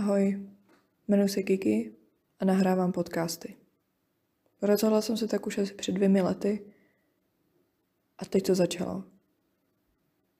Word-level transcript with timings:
Ahoj, 0.00 0.46
jmenuji 1.08 1.28
se 1.28 1.42
Kiki 1.42 1.92
a 2.38 2.44
nahrávám 2.44 2.92
podcasty. 2.92 3.56
Rozhodla 4.62 5.02
jsem 5.02 5.16
se 5.16 5.28
tak 5.28 5.46
už 5.46 5.58
asi 5.58 5.74
před 5.74 5.92
dvěmi 5.92 6.22
lety 6.22 6.64
a 8.18 8.24
teď 8.24 8.46
to 8.46 8.54
začalo. 8.54 9.04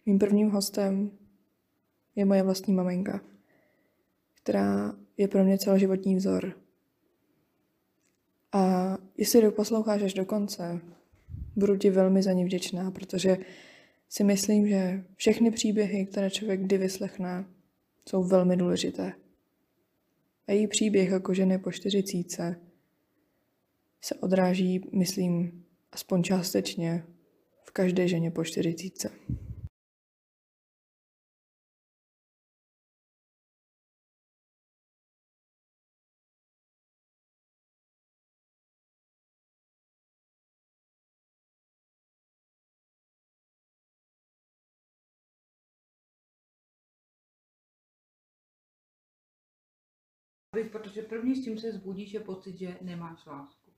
Mým 0.07 0.19
prvním 0.19 0.51
hostem 0.51 1.11
je 2.17 2.25
moje 2.25 2.43
vlastní 2.43 2.75
maminka, 2.75 3.21
která 4.35 4.95
je 5.17 5.29
pro 5.29 5.45
mě 5.45 5.59
celoživotní 5.59 6.17
vzor. 6.17 6.53
A 8.53 8.97
jestli 9.17 9.43
doposloucháš 9.43 10.03
až 10.03 10.15
do 10.15 10.25
konce, 10.25 10.81
budu 11.57 11.77
ti 11.77 11.91
velmi 11.91 12.23
za 12.23 12.33
ní 12.33 12.45
vděčná, 12.45 12.91
protože 12.91 13.39
si 14.09 14.25
myslím, 14.25 14.69
že 14.69 15.05
všechny 15.17 15.51
příběhy, 15.51 16.07
které 16.07 16.31
člověk 16.31 16.61
kdy 16.61 16.79
vyslechne, 16.79 17.45
jsou 18.09 18.25
velmi 18.25 18.57
důležité. 18.57 19.13
A 20.51 20.53
její 20.53 20.67
příběh 20.67 21.11
jako 21.11 21.35
ženy 21.35 21.59
po 21.59 21.73
čtyřicíce 21.73 22.61
se 24.01 24.15
odráží, 24.15 24.81
myslím, 24.93 25.65
aspoň 25.93 26.23
částečně 26.23 27.05
v 27.65 27.71
každé 27.71 28.09
ženě 28.09 28.31
po 28.31 28.45
čtyřicíce. 28.45 29.11
Protože 50.51 51.03
první 51.03 51.37
s 51.37 51.45
tím 51.45 51.59
se 51.59 51.73
zbudíš 51.73 52.13
je 52.13 52.21
pocit, 52.21 52.57
že 52.57 52.79
nemáš 52.81 53.27
lásku. 53.27 53.71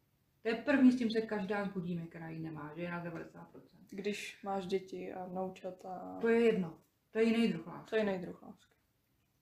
To 0.42 0.48
je 0.48 0.54
první 0.54 0.92
s 0.92 0.96
tím 0.96 1.10
se 1.10 1.20
každá 1.20 1.64
zbudíme, 1.64 2.06
která 2.06 2.28
ji 2.28 2.38
nemá, 2.38 2.72
že 2.74 2.82
je 2.82 2.90
na 2.90 3.04
90%. 3.04 3.46
Když 3.90 4.42
máš 4.42 4.66
děti 4.66 5.12
a 5.12 5.24
vnoučata. 5.24 6.18
To 6.20 6.28
je 6.28 6.40
jedno. 6.40 6.78
To 7.10 7.18
je 7.18 7.24
jiný 7.24 7.52
druh 7.52 7.66
lásky. 7.66 7.90
To 7.90 7.96
je 7.96 8.02
jiný 8.02 8.18
druh 8.18 8.42
lásky. 8.42 8.74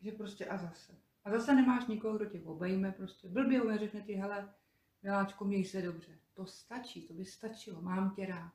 Že 0.01 0.13
prostě 0.13 0.47
a 0.47 0.57
zase. 0.57 0.93
A 1.25 1.31
zase 1.31 1.55
nemáš 1.55 1.87
nikoho, 1.87 2.17
kdo 2.17 2.27
tě 2.27 2.41
obejme 2.41 2.93
prostě. 2.93 3.29
Blbě 3.29 3.65
mi 3.65 3.79
řekne 3.79 4.01
ti, 4.01 4.15
hele, 4.15 4.55
miláčku, 5.03 5.45
měj 5.45 5.65
se 5.65 5.83
dobře. 5.83 6.19
To 6.35 6.47
stačí, 6.47 7.09
to 7.09 7.15
by 7.15 7.25
stačilo, 7.25 7.83
mám 7.83 8.15
tě 8.15 8.27
rád. 8.27 8.53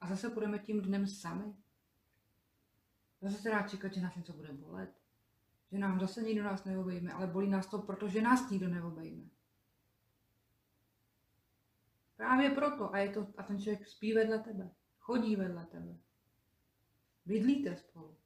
A 0.00 0.06
zase 0.06 0.30
půjdeme 0.30 0.58
tím 0.58 0.80
dnem 0.80 1.06
sami. 1.06 1.54
Zase 3.20 3.36
se 3.36 3.50
rád 3.50 3.70
čekat, 3.70 3.94
že 3.94 4.00
nás 4.00 4.16
něco 4.16 4.32
bude 4.32 4.52
bolet. 4.52 4.99
Že 5.72 5.78
nám 5.78 6.00
zase 6.00 6.22
nikdo 6.22 6.42
nás 6.44 6.64
neobejme, 6.64 7.12
ale 7.12 7.26
bolí 7.26 7.48
nás 7.50 7.66
to, 7.66 7.78
protože 7.78 8.22
nás 8.22 8.50
nikdo 8.50 8.68
neobejme. 8.68 9.24
Právě 12.16 12.50
proto. 12.50 12.94
A, 12.94 12.98
je 12.98 13.08
to, 13.10 13.26
a 13.36 13.42
ten 13.42 13.58
člověk 13.60 13.86
spí 13.86 14.12
vedle 14.12 14.38
tebe. 14.38 14.70
Chodí 14.98 15.36
vedle 15.36 15.66
tebe. 15.66 15.96
Bydlíte 17.26 17.76
spolu. 17.76 18.16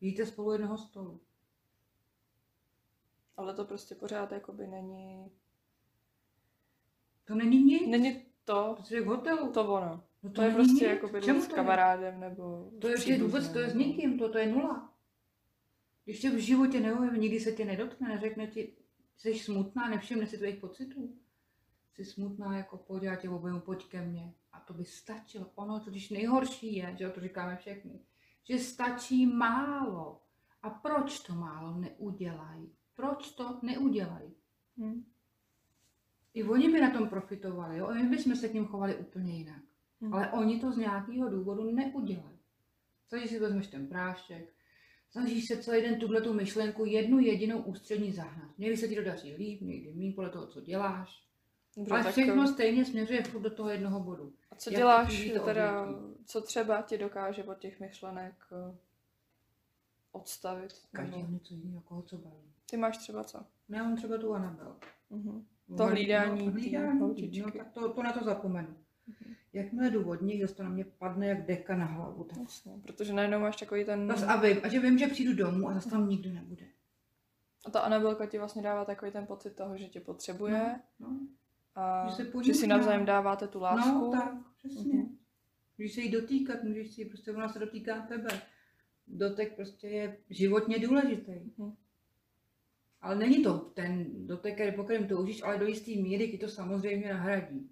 Jíte 0.00 0.26
spolu 0.26 0.52
jednoho 0.52 0.78
stolu. 0.78 1.20
Ale 3.36 3.54
to 3.54 3.64
prostě 3.64 3.94
pořád 3.94 4.32
jakoby 4.32 4.66
není... 4.66 5.30
To 7.24 7.34
není 7.34 7.64
nic. 7.64 7.88
Není 7.88 8.22
to, 8.44 8.74
Protože 8.76 9.00
v 9.00 9.04
hotelu. 9.04 9.52
to 9.52 9.64
ono. 9.74 10.02
No 10.22 10.30
To 10.30 10.42
je 10.42 10.48
není 10.48 10.56
prostě 10.56 10.72
nic. 10.72 10.82
jako 10.82 11.08
s 11.08 11.10
to 11.10 11.16
je? 11.52 11.56
kamarádem 11.56 12.20
nebo 12.20 12.70
To 12.80 12.88
je 12.88 13.00
že 13.00 13.22
vůbec, 13.22 13.48
to 13.48 13.58
je 13.58 13.70
s 13.70 13.74
nikým, 13.74 14.18
to, 14.18 14.28
to 14.32 14.38
je 14.38 14.46
nula. 14.52 14.95
Když 16.06 16.20
tě 16.20 16.30
v 16.30 16.38
životě 16.38 16.80
neobjeví, 16.80 17.18
nikdy 17.18 17.40
se 17.40 17.52
tě 17.52 17.64
nedotkne, 17.64 18.08
neřekne 18.08 18.46
ti, 18.46 18.76
jsi 19.16 19.34
smutná, 19.34 19.88
nevšimne 19.88 20.26
si 20.26 20.38
tvých 20.38 20.56
pocitů. 20.56 21.16
Jsi 21.94 22.04
smutná, 22.04 22.56
jako 22.56 22.76
pojď, 22.76 23.02
já 23.02 23.16
tě 23.16 23.28
objemu, 23.28 23.60
pojď 23.60 23.88
ke 23.88 24.02
mně. 24.02 24.34
A 24.52 24.60
to 24.60 24.74
by 24.74 24.84
stačilo. 24.84 25.50
Ono 25.54 25.80
totiž 25.80 26.10
nejhorší 26.10 26.76
je, 26.76 26.96
že 26.98 27.08
to 27.08 27.20
říkáme 27.20 27.56
všechny, 27.56 28.00
že 28.44 28.58
stačí 28.58 29.26
málo. 29.26 30.22
A 30.62 30.70
proč 30.70 31.20
to 31.20 31.34
málo 31.34 31.76
neudělají? 31.76 32.72
Proč 32.94 33.30
to 33.30 33.58
neudělají? 33.62 34.34
Hm. 34.76 35.04
I 36.34 36.44
oni 36.44 36.72
by 36.72 36.80
na 36.80 36.90
tom 36.90 37.08
profitovali, 37.08 37.78
jo? 37.78 37.94
my 37.94 38.08
bychom 38.08 38.36
se 38.36 38.48
k 38.48 38.54
ním 38.54 38.66
chovali 38.66 38.96
úplně 38.96 39.36
jinak. 39.36 39.62
Hm. 40.00 40.14
Ale 40.14 40.32
oni 40.32 40.60
to 40.60 40.72
z 40.72 40.76
nějakého 40.76 41.28
důvodu 41.28 41.70
neudělají. 41.70 42.38
Snažíš 43.08 43.30
si 43.30 43.38
vezmeš 43.38 43.66
ten 43.66 43.86
prášek, 43.86 44.55
snažíš 45.16 45.46
se 45.46 45.56
celý 45.56 45.82
den 45.82 46.00
tuhle 46.00 46.20
tu 46.20 46.34
myšlenku 46.34 46.84
jednu 46.84 47.18
jedinou 47.18 47.58
ústřední 47.58 48.12
zahnat. 48.12 48.58
Někdy 48.58 48.76
se 48.76 48.88
ti 48.88 48.96
to 48.96 49.02
daří 49.02 49.36
líp, 49.36 49.60
někdy 49.60 49.92
méně 49.94 50.12
podle 50.12 50.30
toho, 50.30 50.46
co 50.46 50.60
děláš. 50.60 51.26
Dobře, 51.76 51.92
Ale 51.92 52.04
tak 52.04 52.12
všechno 52.12 52.46
stejně 52.46 52.84
směřuje 52.84 53.22
furt 53.22 53.40
do 53.40 53.50
toho 53.50 53.70
jednoho 53.70 54.00
bodu. 54.00 54.32
A 54.50 54.56
co 54.56 54.70
jak 54.70 54.78
děláš 54.78 55.30
to 55.30 55.44
teda, 55.44 55.88
co 56.26 56.40
třeba 56.40 56.82
ti 56.82 56.98
dokáže 56.98 57.44
od 57.44 57.58
těch 57.58 57.80
myšlenek 57.80 58.34
eh, 58.52 58.76
odstavit? 60.12 60.72
Každý 60.92 61.16
Nebo... 61.16 61.32
něco 61.32 61.54
jiného, 61.54 61.80
koho 61.80 62.02
co 62.02 62.18
baví. 62.18 62.52
Ty 62.70 62.76
máš 62.76 62.98
třeba 62.98 63.24
co? 63.24 63.38
Já 63.68 63.82
mám 63.82 63.96
třeba 63.96 64.18
tu 64.18 64.34
Anabel. 64.34 64.76
Mhm. 65.10 65.46
To 65.76 65.86
hlídání 65.86 66.46
no, 66.46 66.52
hlídání, 66.52 67.00
no, 67.40 67.50
tak 67.50 67.72
to, 67.72 67.92
to 67.92 68.02
na 68.02 68.12
to 68.12 68.24
zapomenu. 68.24 68.76
Mhm. 69.06 69.35
Jakmile 69.56 69.90
jdu 69.90 70.08
od 70.10 70.22
nich, 70.22 70.42
zase 70.42 70.54
to 70.54 70.62
na 70.62 70.68
mě 70.68 70.84
padne 70.84 71.26
jak 71.26 71.46
deka 71.46 71.76
na 71.76 71.84
hlavu. 71.84 72.24
Tak 72.24 72.38
Jasně, 72.38 72.72
protože 72.82 73.12
najednou 73.12 73.40
máš 73.40 73.56
takový 73.56 73.84
ten... 73.84 74.08
Zas 74.08 74.22
a 74.22 74.36
vím, 74.36 74.56
a 74.62 74.68
že 74.68 74.80
vím, 74.80 74.98
že 74.98 75.06
přijdu 75.06 75.34
domů 75.34 75.68
a 75.68 75.74
zase 75.74 75.90
tam 75.90 76.08
nikdo 76.08 76.32
nebude. 76.32 76.66
A 77.66 77.70
ta 77.70 77.80
Anabelka 77.80 78.26
ti 78.26 78.38
vlastně 78.38 78.62
dává 78.62 78.84
takový 78.84 79.10
ten 79.10 79.26
pocit 79.26 79.50
toho, 79.50 79.76
že 79.76 79.88
tě 79.88 80.00
potřebuje 80.00 80.80
No, 81.00 81.20
a 81.74 82.08
že 82.08 82.14
se 82.14 82.44
že 82.44 82.54
si 82.54 82.66
navzájem 82.66 83.04
dáváte 83.04 83.48
tu 83.48 83.60
lásku. 83.60 83.90
no 83.90 84.10
tak, 84.10 84.34
přesně. 84.58 84.94
Mhm. 84.98 85.18
Můžeš 85.78 85.94
se 85.94 86.00
jí 86.00 86.10
dotýkat, 86.10 86.64
můžeš 86.64 86.94
si 86.94 87.04
prostě 87.04 87.32
ona 87.32 87.48
se 87.48 87.58
dotýká 87.58 88.00
tebe. 88.00 88.28
Dotek 89.06 89.56
prostě 89.56 89.88
je 89.88 90.16
životně 90.30 90.78
důležitý. 90.78 91.32
Mhm. 91.58 91.72
Ale 93.00 93.16
není 93.16 93.42
to 93.42 93.58
ten 93.58 94.26
dotek, 94.26 94.54
který 94.54 94.76
po 94.76 94.84
kterém 94.84 95.08
toužíš, 95.08 95.42
ale 95.42 95.58
do 95.58 95.66
jisté 95.66 95.90
míry 95.90 96.28
ti 96.28 96.38
to 96.38 96.48
samozřejmě 96.48 97.08
nahradí. 97.08 97.70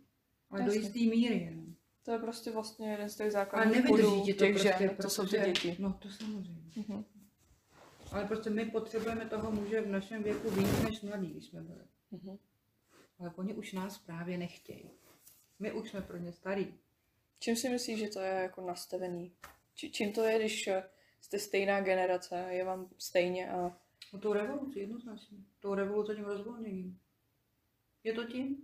Ale 0.50 0.60
do 0.60 0.66
Jasně. 0.66 0.80
jisté 0.80 0.98
míry 0.98 1.34
jenom. 1.34 1.63
To 2.04 2.10
je 2.10 2.18
prostě 2.18 2.50
vlastně 2.50 2.90
jeden 2.90 3.08
z 3.08 3.16
těch 3.16 3.24
Ale 3.24 3.30
základních 3.30 3.76
nevydrží 3.76 4.02
bodů 4.02 4.24
ti 4.24 4.34
to 4.34 4.44
těch 4.44 4.54
prostě, 4.54 4.74
žen, 4.78 4.96
to 4.96 5.10
jsou 5.10 5.26
ty 5.26 5.40
děti. 5.40 5.76
No 5.78 5.92
to 5.92 6.08
samozřejmě. 6.08 6.72
Mhm. 6.76 7.04
Ale 8.12 8.24
prostě 8.24 8.50
my 8.50 8.64
potřebujeme 8.64 9.26
toho 9.26 9.50
muže 9.50 9.80
v 9.80 9.88
našem 9.88 10.22
věku 10.22 10.50
víc 10.50 10.82
než 10.82 11.00
mladí, 11.00 11.26
když 11.26 11.44
jsme 11.44 11.60
byli. 11.60 11.84
Mhm. 12.10 12.38
Ale 13.18 13.32
oni 13.36 13.54
už 13.54 13.72
nás 13.72 13.98
právě 13.98 14.38
nechtějí. 14.38 14.90
My 15.58 15.72
už 15.72 15.90
jsme 15.90 16.02
pro 16.02 16.16
ně 16.16 16.32
starý. 16.32 16.74
Čím 17.38 17.56
si 17.56 17.68
myslíš, 17.68 17.98
že 17.98 18.08
to 18.08 18.20
je 18.20 18.32
jako 18.32 18.60
nastavený? 18.60 19.32
Či, 19.74 19.90
čím 19.90 20.12
to 20.12 20.22
je, 20.22 20.38
když 20.38 20.66
eh, 20.66 20.84
jste 21.20 21.38
stejná 21.38 21.80
generace, 21.80 22.46
je 22.50 22.64
vám 22.64 22.88
stejně 22.98 23.50
a 23.50 23.76
No 24.12 24.20
tou 24.20 24.32
revolucí 24.32 24.78
jednoznačně. 24.78 25.38
Tou 25.60 25.74
revolucí 25.74 26.12
tím 26.14 26.24
rozvolněním. 26.24 26.98
Je 28.04 28.12
to 28.12 28.24
tím? 28.24 28.56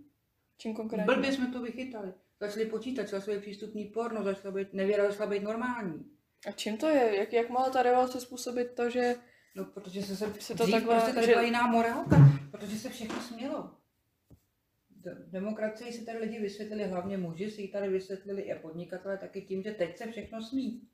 čím 0.57 0.75
konkrétně? 0.75 1.13
Blbě 1.13 1.33
jsme 1.33 1.47
to 1.47 1.61
vychytali. 1.61 2.13
Začali 2.41 2.65
počítat, 2.65 3.07
začali 3.09 3.37
být 3.37 3.41
přístupný 3.41 3.85
porno, 3.85 4.23
začala 4.23 4.53
být 4.55 4.73
nevěra, 4.73 5.11
začala 5.11 5.29
být 5.29 5.43
normální. 5.43 6.05
A 6.47 6.51
čím 6.51 6.77
to 6.77 6.87
je? 6.87 7.15
Jak, 7.17 7.33
jak 7.33 7.49
mohla 7.49 7.69
ta 7.69 7.83
revoluce 7.83 8.21
způsobit 8.21 8.71
to, 8.75 8.89
že 8.89 9.15
No, 9.55 9.65
protože 9.65 10.03
se, 10.03 10.15
se, 10.15 10.33
Se 10.39 10.55
to 10.55 10.71
takhle- 10.71 10.95
prostě 10.95 11.13
tady 11.13 11.25
že- 11.25 11.31
byla 11.31 11.41
jiná 11.43 11.67
morálka, 11.67 12.17
protože 12.51 12.75
se 12.79 12.89
všechno 12.89 13.21
smělo. 13.21 13.71
Demokracii 15.27 15.93
si 15.93 16.05
tady 16.05 16.17
lidi 16.19 16.39
vysvětlili, 16.39 16.83
hlavně 16.87 17.17
muži 17.17 17.51
si 17.51 17.61
ji 17.61 17.67
tady 17.67 17.89
vysvětlili 17.89 18.41
i 18.41 18.55
podnikatelé 18.55 19.17
taky 19.17 19.41
tím, 19.41 19.63
že 19.63 19.71
teď 19.71 19.97
se 19.97 20.11
všechno 20.11 20.41
smí. 20.41 20.87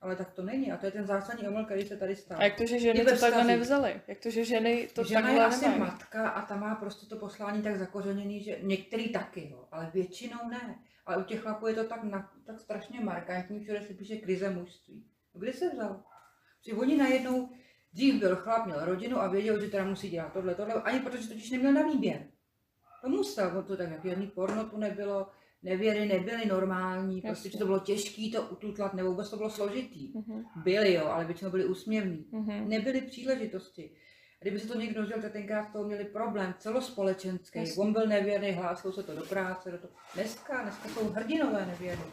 Ale 0.00 0.16
tak 0.16 0.30
to 0.30 0.42
není 0.42 0.72
a 0.72 0.76
to 0.76 0.86
je 0.86 0.92
ten 0.92 1.06
zásadní 1.06 1.48
omyl, 1.48 1.64
který 1.64 1.86
se 1.86 1.96
tady 1.96 2.16
stal. 2.16 2.38
a 2.38 2.44
jak 2.44 2.56
to, 2.56 2.66
že 2.66 2.78
ženy 2.78 3.04
to 3.04 3.16
takhle 3.16 3.44
nevzaly? 3.44 4.00
Jak 4.06 4.18
to, 4.18 4.30
že 4.30 4.44
ženy 4.44 4.88
to 4.94 5.04
Žena 5.04 5.20
je 5.20 5.26
takhle 5.26 5.46
asi 5.46 5.64
nemají? 5.64 5.80
matka 5.80 6.28
a 6.28 6.46
ta 6.46 6.56
má 6.56 6.74
prostě 6.74 7.06
to 7.06 7.16
poslání 7.16 7.62
tak 7.62 7.76
zakořeněný, 7.76 8.42
že 8.42 8.58
některý 8.62 9.08
taky, 9.08 9.48
jo, 9.50 9.68
ale 9.72 9.90
většinou 9.94 10.48
ne. 10.50 10.78
Ale 11.06 11.16
u 11.16 11.22
těch 11.22 11.40
chlapů 11.40 11.66
je 11.66 11.74
to 11.74 11.84
tak, 11.84 12.02
na, 12.02 12.32
tak 12.46 12.60
strašně 12.60 13.00
markantní, 13.00 13.60
všude 13.60 13.82
se 13.82 13.94
píše 13.94 14.16
krize 14.16 14.50
mužství. 14.50 15.06
Kdy 15.32 15.52
se 15.52 15.70
vzal? 15.70 16.02
Že 16.66 16.74
oni 16.74 16.96
najednou, 16.96 17.48
dřív 17.92 18.20
byl 18.20 18.36
chlap, 18.36 18.66
měl 18.66 18.84
rodinu 18.84 19.20
a 19.20 19.28
věděl, 19.28 19.60
že 19.60 19.66
teda 19.66 19.84
musí 19.84 20.10
dělat 20.10 20.32
tohle, 20.32 20.54
tohle, 20.54 20.74
ani 20.74 21.00
protože 21.00 21.28
totiž 21.28 21.50
neměl 21.50 21.72
na 21.72 21.82
výběr. 21.82 22.26
To 23.02 23.08
musel, 23.08 23.54
no 23.54 23.62
to 23.62 23.76
tak 23.76 23.90
jak 23.90 24.04
žádný 24.04 24.26
porno 24.26 24.64
tu 24.64 24.76
nebylo, 24.76 25.30
nevěry 25.62 26.06
nebyly 26.06 26.46
normální, 26.46 27.20
prostě 27.20 27.28
Jasně. 27.48 27.50
že 27.50 27.58
to 27.58 27.64
bylo 27.66 27.78
těžké 27.78 28.30
to 28.32 28.42
ututlat, 28.42 28.94
nebo 28.94 29.10
vůbec 29.10 29.30
to 29.30 29.36
bylo 29.36 29.50
složitý. 29.50 30.12
Mhm. 30.14 30.44
Byly 30.56 30.92
jo, 30.92 31.04
ale 31.06 31.24
většinou 31.24 31.50
byly 31.50 31.64
úsměvný 31.64 32.24
Mhm. 32.32 32.68
nebyly 32.68 33.00
příležitosti. 33.00 33.90
Kdyby 34.40 34.60
se 34.60 34.68
to 34.68 34.78
někdo 34.80 35.02
vzal, 35.02 35.20
tak 35.22 35.32
tenkrát 35.32 35.72
to 35.72 35.84
měli 35.84 36.04
problém 36.04 36.54
celospolečenský. 36.58 37.58
Jasně. 37.58 37.82
On 37.82 37.92
byl 37.92 38.06
nevěrný, 38.06 38.50
hlásil 38.52 38.92
se 38.92 39.02
to 39.02 39.14
do 39.14 39.22
práce. 39.22 39.70
Do 39.70 39.78
to... 39.78 39.88
Dneska, 40.14 40.62
dneska 40.62 40.88
jsou 40.88 41.08
hrdinové 41.08 41.66
nevěrní. 41.66 42.04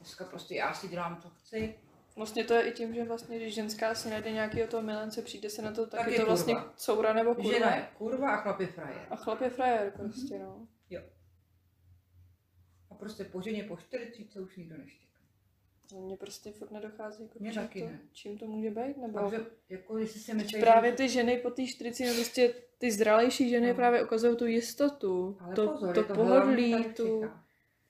Dneska 0.00 0.24
prostě 0.24 0.54
já 0.54 0.74
si 0.74 0.88
dělám, 0.88 1.18
co 1.22 1.30
chci. 1.30 1.74
Vlastně 2.16 2.44
to 2.44 2.54
je 2.54 2.62
i 2.62 2.72
tím, 2.72 2.94
že 2.94 3.04
vlastně, 3.04 3.36
když 3.38 3.54
ženská 3.54 3.94
si 3.94 4.10
najde 4.10 4.32
nějakého 4.32 4.68
toho 4.68 4.82
milence, 4.82 5.22
přijde 5.22 5.50
se 5.50 5.62
na 5.62 5.72
to, 5.72 5.86
tak, 5.86 6.00
Tak 6.00 6.08
je 6.08 6.14
je 6.14 6.20
to 6.20 6.26
vlastně 6.26 6.54
kurva. 6.54 6.72
coura 6.76 7.12
nebo 7.12 7.34
kurva. 7.34 7.52
Žena 7.52 7.76
je 7.76 7.86
kurva 7.98 8.30
a 8.30 8.36
chlap 8.42 8.60
je 8.60 8.66
frajer. 8.66 9.06
A 9.10 9.16
chlap 9.16 9.40
je 9.40 9.50
frajer 9.50 9.92
prostě, 9.96 10.38
no. 10.38 10.66
A 10.98 11.00
prostě 13.04 13.24
po 13.24 13.40
ženě 13.40 13.64
po 13.64 13.76
40 13.76 14.36
už 14.40 14.56
nikdo 14.56 14.76
neštěká. 14.78 15.04
No, 15.92 16.00
Mně 16.00 16.16
prostě 16.16 16.52
furt 16.52 16.70
nedochází, 16.70 17.22
jako, 17.22 17.38
čím, 17.38 17.54
taky 17.54 17.80
to, 17.80 17.86
ne. 17.86 18.00
čím 18.12 18.38
to 18.38 18.46
může 18.46 18.70
být, 18.70 18.96
nebo... 18.96 19.18
Takže 19.18 19.46
jako 19.68 19.98
jestli 19.98 20.20
si 20.20 20.26
Teď 20.26 20.34
myslíš, 20.34 20.60
právě 20.60 20.92
ty 20.92 21.08
ženy 21.08 21.36
po 21.38 21.50
té 21.50 21.66
40, 21.66 22.06
no 22.06 22.14
prostě 22.14 22.54
ty 22.78 22.92
zralejší 22.92 23.50
ženy 23.50 23.68
No. 23.68 23.74
právě 23.74 24.04
ukazují 24.04 24.36
tu 24.36 24.46
jistotu, 24.46 25.36
Ale 25.40 25.54
to, 25.54 25.68
pozor, 25.68 25.94
to, 25.94 26.00
je 26.00 26.04
to 26.06 26.14
pohodlí, 26.14 26.84
tu... 26.96 27.24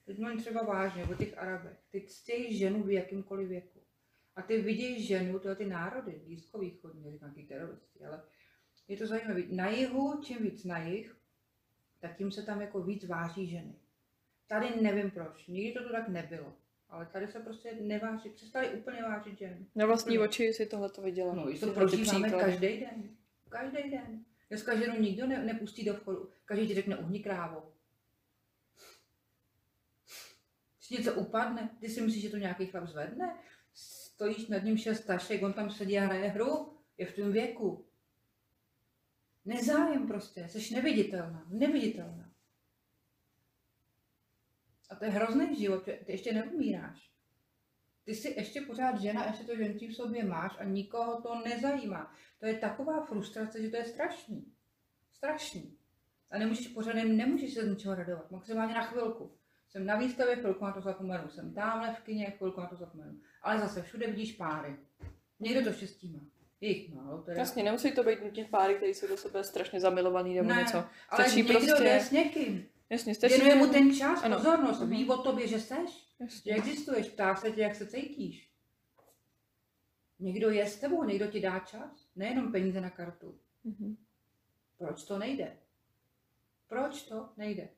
Teď 0.06 0.18
mluvím 0.18 0.38
třeba 0.40 0.62
vážně 0.62 1.04
o 1.04 1.14
těch 1.14 1.38
Arabech. 1.38 1.78
Ty 1.90 2.00
ctějí 2.00 2.58
ženu 2.58 2.82
v 2.82 2.90
jakýmkoliv 2.90 3.48
věku. 3.48 3.80
A 4.36 4.42
ty 4.42 4.62
vidějí 4.62 5.02
ženu, 5.02 5.38
tyhle 5.38 5.56
ty 5.56 5.66
národy, 5.66 6.20
blízkovýchodní, 6.24 7.12
říkám 7.12 7.30
nějaký 7.34 7.48
teroristi, 7.48 8.04
ale 8.04 8.22
je 8.88 8.96
to 8.96 9.06
zajímavé. 9.06 9.42
Na 9.50 9.68
jihu, 9.68 10.20
čím 10.22 10.42
víc 10.42 10.64
na 10.64 10.78
jih, 10.78 11.16
tak 12.00 12.16
tím 12.16 12.32
se 12.32 12.42
tam 12.42 12.60
jako 12.60 12.82
víc 12.82 13.04
váží 13.04 13.46
ženy. 13.46 13.74
Tady 14.46 14.82
nevím 14.82 15.10
proč, 15.10 15.46
nikdy 15.46 15.72
to 15.72 15.84
tu 15.84 15.92
tak 15.92 16.08
nebylo. 16.08 16.52
Ale 16.88 17.06
tady 17.06 17.28
se 17.28 17.40
prostě 17.40 17.76
neváží, 17.80 18.30
přestali 18.30 18.68
úplně 18.68 19.02
vážit 19.02 19.38
žen. 19.38 19.66
Na 19.74 19.86
vlastní 19.86 20.18
Úplně. 20.18 20.28
oči 20.28 20.52
si 20.52 20.66
tohle 20.66 20.90
to 20.90 21.02
viděla. 21.02 21.34
No, 21.34 21.58
to 21.58 21.72
prožíváme 21.72 22.30
každý 22.30 22.80
den. 22.80 23.16
Každý 23.48 23.90
den. 23.90 24.24
Dneska 24.48 24.76
ženu 24.76 25.00
nikdo 25.00 25.26
ne, 25.26 25.44
nepustí 25.44 25.84
do 25.84 25.94
vchodu. 25.94 26.30
Každý 26.44 26.66
ti 26.66 26.74
řekne 26.74 26.96
uhni 26.96 27.20
krávo. 27.20 27.72
Když 30.78 30.98
něco 30.98 31.14
upadne, 31.14 31.70
ty 31.80 31.88
si 31.88 32.00
myslíš, 32.00 32.22
že 32.22 32.30
to 32.30 32.36
nějaký 32.36 32.66
chlap 32.66 32.86
zvedne? 32.88 33.38
Stojíš 33.74 34.46
nad 34.46 34.58
ním 34.58 34.78
šest 34.78 35.04
tašek, 35.04 35.42
on 35.42 35.52
tam 35.52 35.70
sedí 35.70 35.98
a 35.98 36.04
hraje 36.04 36.28
hru. 36.28 36.72
Je 36.98 37.06
v 37.06 37.16
tom 37.16 37.32
věku. 37.32 37.86
Nezájem 39.44 40.06
prostě, 40.06 40.48
jsi 40.48 40.74
neviditelná, 40.74 41.46
neviditelná. 41.48 42.23
A 44.94 44.96
to 44.96 45.04
je 45.04 45.10
hrozný 45.10 45.56
život, 45.56 45.86
že 45.86 45.98
ty 46.06 46.12
ještě 46.12 46.32
neumíráš. 46.32 47.10
Ty 48.04 48.14
jsi 48.14 48.34
ještě 48.36 48.60
pořád 48.60 49.00
žena, 49.00 49.26
ještě 49.26 49.44
to 49.44 49.56
ženství 49.56 49.88
v 49.88 49.96
sobě 49.96 50.24
máš 50.24 50.56
a 50.58 50.64
nikoho 50.64 51.22
to 51.22 51.34
nezajímá. 51.44 52.14
To 52.40 52.46
je 52.46 52.54
taková 52.54 53.04
frustrace, 53.04 53.62
že 53.62 53.68
to 53.68 53.76
je 53.76 53.84
strašný. 53.84 54.52
Strašný. 55.12 55.76
A 56.30 56.38
nemůžeš 56.38 56.68
pořád, 56.68 56.94
nemůžeš 56.94 57.54
se 57.54 57.66
z 57.66 57.68
ničeho 57.70 57.94
radovat, 57.94 58.30
maximálně 58.30 58.74
na 58.74 58.82
chvilku. 58.82 59.32
Jsem 59.68 59.86
na 59.86 59.96
výstavě, 59.96 60.36
chvilku 60.36 60.64
na 60.64 60.72
to 60.72 60.80
zapomenu. 60.80 61.28
Jsem 61.28 61.54
tamhle 61.54 61.94
v 61.94 62.00
kině, 62.00 62.30
chvilku 62.30 62.60
na 62.60 62.66
to 62.66 62.76
zapomenu. 62.76 63.20
Ale 63.42 63.58
zase 63.60 63.82
všude 63.82 64.06
vidíš 64.06 64.32
páry. 64.32 64.76
Někdo 65.40 65.64
to 65.64 65.72
štěstí 65.72 66.12
má. 66.12 66.20
Jich 66.60 66.94
málo 66.94 67.22
teda. 67.22 67.40
Jasně, 67.40 67.62
nemusí 67.62 67.92
to 67.92 68.04
být 68.04 68.22
nutně 68.22 68.44
páry, 68.44 68.74
kteří 68.74 68.94
jsou 68.94 69.08
do 69.08 69.16
sebe 69.16 69.44
strašně 69.44 69.80
zamilovaný 69.80 70.34
nebo 70.34 70.48
ne, 70.48 70.54
něco. 70.54 70.84
ale 71.08 71.24
Stačí 71.24 71.36
někdo 71.36 71.52
prostě- 71.52 71.84
jde 71.84 72.00
s 72.00 72.10
někým. 72.10 72.68
Jasně, 72.94 73.14
stačí... 73.14 73.34
Věnuje 73.34 73.54
mu 73.54 73.72
ten 73.72 73.94
čas, 73.94 74.22
Ano. 74.24 74.36
pozornost, 74.36 74.80
Mhm. 74.80 74.90
ví 74.90 75.08
o 75.08 75.16
tobě, 75.16 75.46
že 75.48 75.60
seš. 75.60 75.90
Že 76.20 76.24
Jasně. 76.24 76.54
existuješ, 76.54 77.08
ptá 77.08 77.34
se 77.36 77.50
tě, 77.52 77.60
jak 77.60 77.74
se 77.74 77.86
cítíš. 77.86 78.50
Někdo 80.18 80.50
je 80.50 80.66
s 80.66 80.76
tebou, 80.80 81.04
někdo 81.04 81.26
ti 81.26 81.40
dá 81.40 81.58
čas. 81.58 82.08
Nejenom 82.16 82.52
peníze 82.52 82.80
na 82.80 82.90
kartu. 82.90 83.38
Mhm. 83.64 83.96
Proč 84.78 85.04
to 85.04 85.18
nejde? 85.18 85.56
Proč 86.68 87.02
to 87.02 87.28
nejde? 87.36 87.68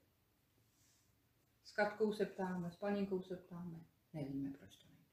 S 1.64 1.72
Katkou 1.72 2.12
se 2.12 2.26
ptáme, 2.26 2.70
s 2.70 2.76
paninkou 2.76 3.22
se 3.22 3.36
ptáme. 3.36 3.80
Nevíme, 4.14 4.50
proč 4.58 4.76
to 4.76 4.86
nejde. 4.88 5.06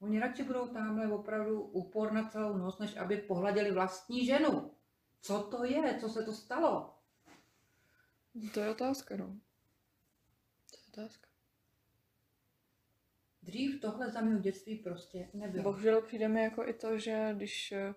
Oni 0.00 0.20
radši 0.20 0.42
budou 0.42 0.68
tamhle 0.68 1.08
opravdu 1.12 1.62
úpor 1.62 2.12
na 2.12 2.28
celou 2.28 2.56
noc, 2.56 2.78
než 2.78 2.96
aby 2.96 3.16
pohladili 3.16 3.70
vlastní 3.72 4.26
ženu. 4.26 4.70
Co 5.20 5.42
to 5.42 5.64
je? 5.64 5.98
Co 6.00 6.08
se 6.08 6.22
to 6.24 6.32
stalo? 6.32 6.93
To 8.54 8.60
je 8.60 8.70
otázka, 8.70 9.16
no. 9.16 9.26
To 10.70 10.76
je 10.76 11.02
otázka. 11.04 11.28
Dřív 13.42 13.80
tohle 13.80 14.10
za 14.10 14.20
mého 14.20 14.38
dětství 14.40 14.76
prostě 14.76 15.28
nebylo. 15.34 15.62
Bohužel 15.64 16.02
přijde 16.02 16.28
mi 16.28 16.42
jako 16.42 16.68
i 16.68 16.72
to, 16.72 16.98
že 16.98 17.30
když, 17.36 17.72
eh, 17.72 17.94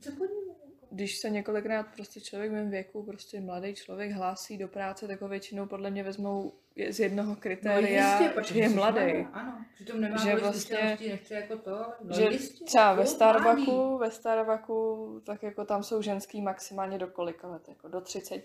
se 0.00 0.10
podívej. 0.12 0.38
Jako. 0.48 0.94
když 0.94 1.18
se 1.18 1.30
několikrát 1.30 1.82
prostě 1.94 2.20
člověk 2.20 2.50
v 2.50 2.54
mém 2.54 2.70
věku, 2.70 3.02
prostě 3.02 3.40
mladý 3.40 3.74
člověk 3.74 4.12
hlásí 4.12 4.58
do 4.58 4.68
práce, 4.68 5.06
tak 5.06 5.20
ho 5.20 5.28
většinou 5.28 5.66
podle 5.66 5.90
mě 5.90 6.02
vezmou 6.02 6.52
z 6.90 7.00
jednoho 7.00 7.36
kritéria, 7.36 8.20
No 8.20 8.28
protože 8.34 8.54
že 8.54 8.60
je 8.60 8.68
mladý. 8.68 9.00
mladá, 9.12 9.28
Ano, 9.32 9.64
přitom 9.74 10.00
nemá 10.00 10.16
Že 10.16 10.36
vlastně- 10.36 10.98
nechce 11.08 11.34
jako 11.34 11.56
to, 11.58 11.84
ale 11.84 11.96
no 12.04 12.14
že 12.16 12.22
jistě, 12.24 12.64
třeba 12.64 12.94
ve 12.94 13.04
furt 13.04 13.14
Starbucku, 13.14 13.98
ve 13.98 14.10
Starbucku, 14.10 15.20
tak 15.26 15.42
jako 15.42 15.64
tam 15.64 15.82
jsou 15.82 16.02
ženský 16.02 16.40
maximálně 16.42 16.98
do 16.98 17.06
kolika 17.06 17.48
let, 17.48 17.68
jako 17.68 17.88
do 17.88 18.00
30. 18.00 18.42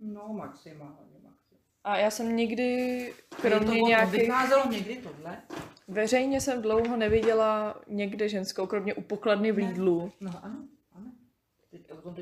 No 0.00 0.28
maximálně, 0.28 0.94
maximálně. 1.22 1.64
A 1.84 1.96
já 1.96 2.10
jsem 2.10 2.36
nikdy, 2.36 3.14
Kromě 3.40 3.80
to 3.80 3.86
nějakých, 3.86 4.20
Vycházelo 4.20 4.70
někdy 4.70 4.96
tohle? 4.96 5.42
veřejně 5.88 6.40
jsem 6.40 6.62
dlouho 6.62 6.96
neviděla 6.96 7.80
někde 7.86 8.28
ženskou, 8.28 8.66
kromě 8.66 8.94
u 8.94 9.02
pokladny 9.02 9.52
v. 9.52 9.56
Lidlu. 9.56 10.12
No 10.20 10.40
ano. 10.42 10.64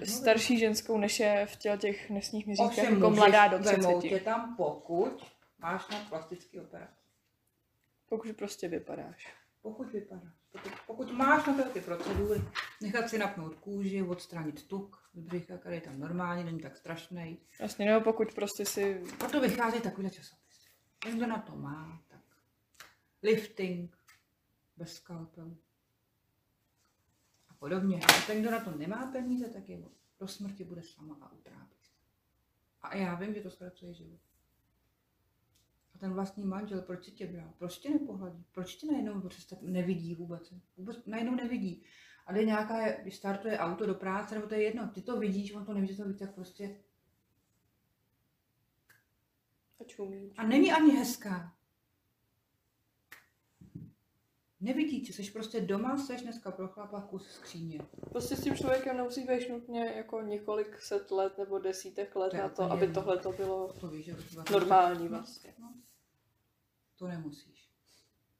Starší 0.04 0.58
ženskou, 0.58 0.98
než 0.98 1.20
je 1.20 1.46
v 1.46 1.56
těle 1.56 1.78
těch 1.78 2.10
nesních 2.10 2.46
měřítkách, 2.46 2.68
Ovšem 2.68 2.94
jako 2.94 3.10
můžeš 3.10 3.18
mladá 3.18 3.48
do 3.48 3.58
vemou 3.58 3.98
30. 3.98 4.14
tě 4.14 4.24
tam, 4.24 4.56
pokud 4.56 5.26
máš 5.58 5.88
na 5.88 5.98
plastický 6.08 6.60
operaci. 6.60 6.92
Pokud 8.08 8.36
prostě 8.36 8.68
vypadáš. 8.68 9.34
Pokud 9.62 9.92
vypadáš. 9.92 10.32
Pokud, 10.52 10.72
pokud 10.86 11.12
máš 11.12 11.46
na 11.46 11.54
to 11.54 11.62
ty 11.62 11.80
procedury, 11.80 12.40
nechat 12.80 13.08
si 13.08 13.18
napnout 13.18 13.54
kůži, 13.54 14.02
odstranit 14.02 14.62
tuk, 14.68 15.07
z 15.14 15.20
břicha, 15.20 15.58
který 15.58 15.74
je 15.74 15.80
tam 15.80 16.00
normálně, 16.00 16.44
není 16.44 16.60
tak 16.60 16.76
strašný. 16.76 17.38
Vlastně, 17.58 17.86
nebo 17.86 18.04
pokud 18.04 18.34
prostě 18.34 18.64
si 18.64 19.02
Proto 19.18 19.40
vychází 19.40 19.80
takovýhle 19.80 20.10
časopisy. 20.10 20.68
Ten, 20.98 21.16
kdo 21.16 21.26
na 21.26 21.38
to 21.38 21.56
má, 21.56 22.02
tak 22.08 22.20
lifting, 23.22 23.96
bez 24.76 24.94
skalpelu 24.94 25.58
a 27.48 27.54
podobně. 27.54 28.00
A 28.00 28.26
ten, 28.26 28.42
kdo 28.42 28.50
na 28.50 28.64
to 28.64 28.70
nemá 28.70 29.06
peníze, 29.06 29.48
tak 29.48 29.68
je 29.68 29.82
do 30.20 30.28
smrti 30.28 30.64
bude 30.64 30.82
sama 30.82 31.18
a 31.20 31.32
utrápí 31.32 31.76
se. 31.80 31.92
A 32.82 32.96
já 32.96 33.14
vím, 33.14 33.34
že 33.34 33.40
to 33.40 33.50
zkracuje 33.50 33.94
život. 33.94 34.20
A 35.94 35.98
ten 35.98 36.12
vlastní 36.12 36.44
manžel, 36.44 36.82
proč 36.82 37.04
si 37.04 37.10
tě 37.10 37.26
bral? 37.26 37.52
Proč 37.58 37.78
tě 37.78 37.90
nepohladí? 37.90 38.44
Proč 38.52 38.76
tě 38.76 38.86
najednou 38.86 39.28
přestat 39.28 39.62
nevidí 39.62 40.14
vůbec? 40.14 40.54
Vůbec 40.76 41.06
najednou 41.06 41.34
nevidí. 41.34 41.84
A 42.28 42.32
jde 42.32 42.44
nějaká, 42.44 43.02
když 43.02 43.16
startuje 43.16 43.58
auto 43.58 43.86
do 43.86 43.94
práce, 43.94 44.34
nebo 44.34 44.46
to 44.46 44.54
je 44.54 44.62
jedno, 44.62 44.88
ty 44.88 45.02
to 45.02 45.16
vidíš, 45.16 45.54
on 45.54 45.64
to 45.64 45.74
nevidí, 45.74 45.96
to 45.96 46.08
víc, 46.08 46.18
tak 46.18 46.34
prostě 46.34 46.76
a 49.80 49.84
čumí. 49.84 50.32
A 50.36 50.46
není 50.46 50.72
ani 50.72 50.92
hezká. 50.92 51.54
Nevidí 54.60 55.00
tě, 55.02 55.12
jsi 55.12 55.30
prostě 55.30 55.60
doma, 55.60 55.98
seš 55.98 56.22
dneska 56.22 56.50
pro 56.50 56.68
chlapa 56.68 57.00
kus 57.00 57.28
skříně. 57.28 57.80
Prostě 58.10 58.36
s 58.36 58.42
tím 58.42 58.56
člověkem 58.56 58.96
nemusí 58.96 59.26
být 59.26 59.48
nutně 59.48 59.84
jako 59.84 60.22
několik 60.22 60.82
set 60.82 61.10
let 61.10 61.38
nebo 61.38 61.58
desítek 61.58 62.16
let 62.16 62.30
To 62.30 62.36
na 62.36 62.48
to, 62.48 62.62
aby 62.62 62.92
tohle 62.92 63.18
to 63.18 63.32
bylo 63.32 63.72
To 63.72 63.88
víš, 63.88 64.10
normální 64.52 65.08
vlastně. 65.08 65.54
No, 65.58 65.74
to 66.96 67.06
nemusíš. 67.08 67.70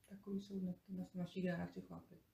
Takový 0.08 0.42
jsou 0.42 0.60
na, 0.60 0.72
na 0.88 1.06
naší 1.14 1.42
generaci 1.42 1.80
chlapy. 1.80 2.27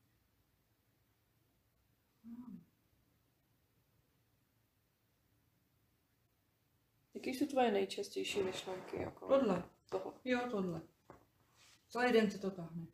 Jaký 7.14 7.30
jsou 7.34 7.46
tvoje 7.46 7.72
nejčastější 7.72 8.42
myšlenky 8.42 8.96
jako 9.02 9.26
Tohle. 9.28 9.64
toho? 9.90 10.14
Jo, 10.24 10.40
tohle. 10.50 10.82
Celý 11.88 12.12
den 12.12 12.30
se 12.30 12.38
to 12.38 12.50
tahne. 12.50 12.86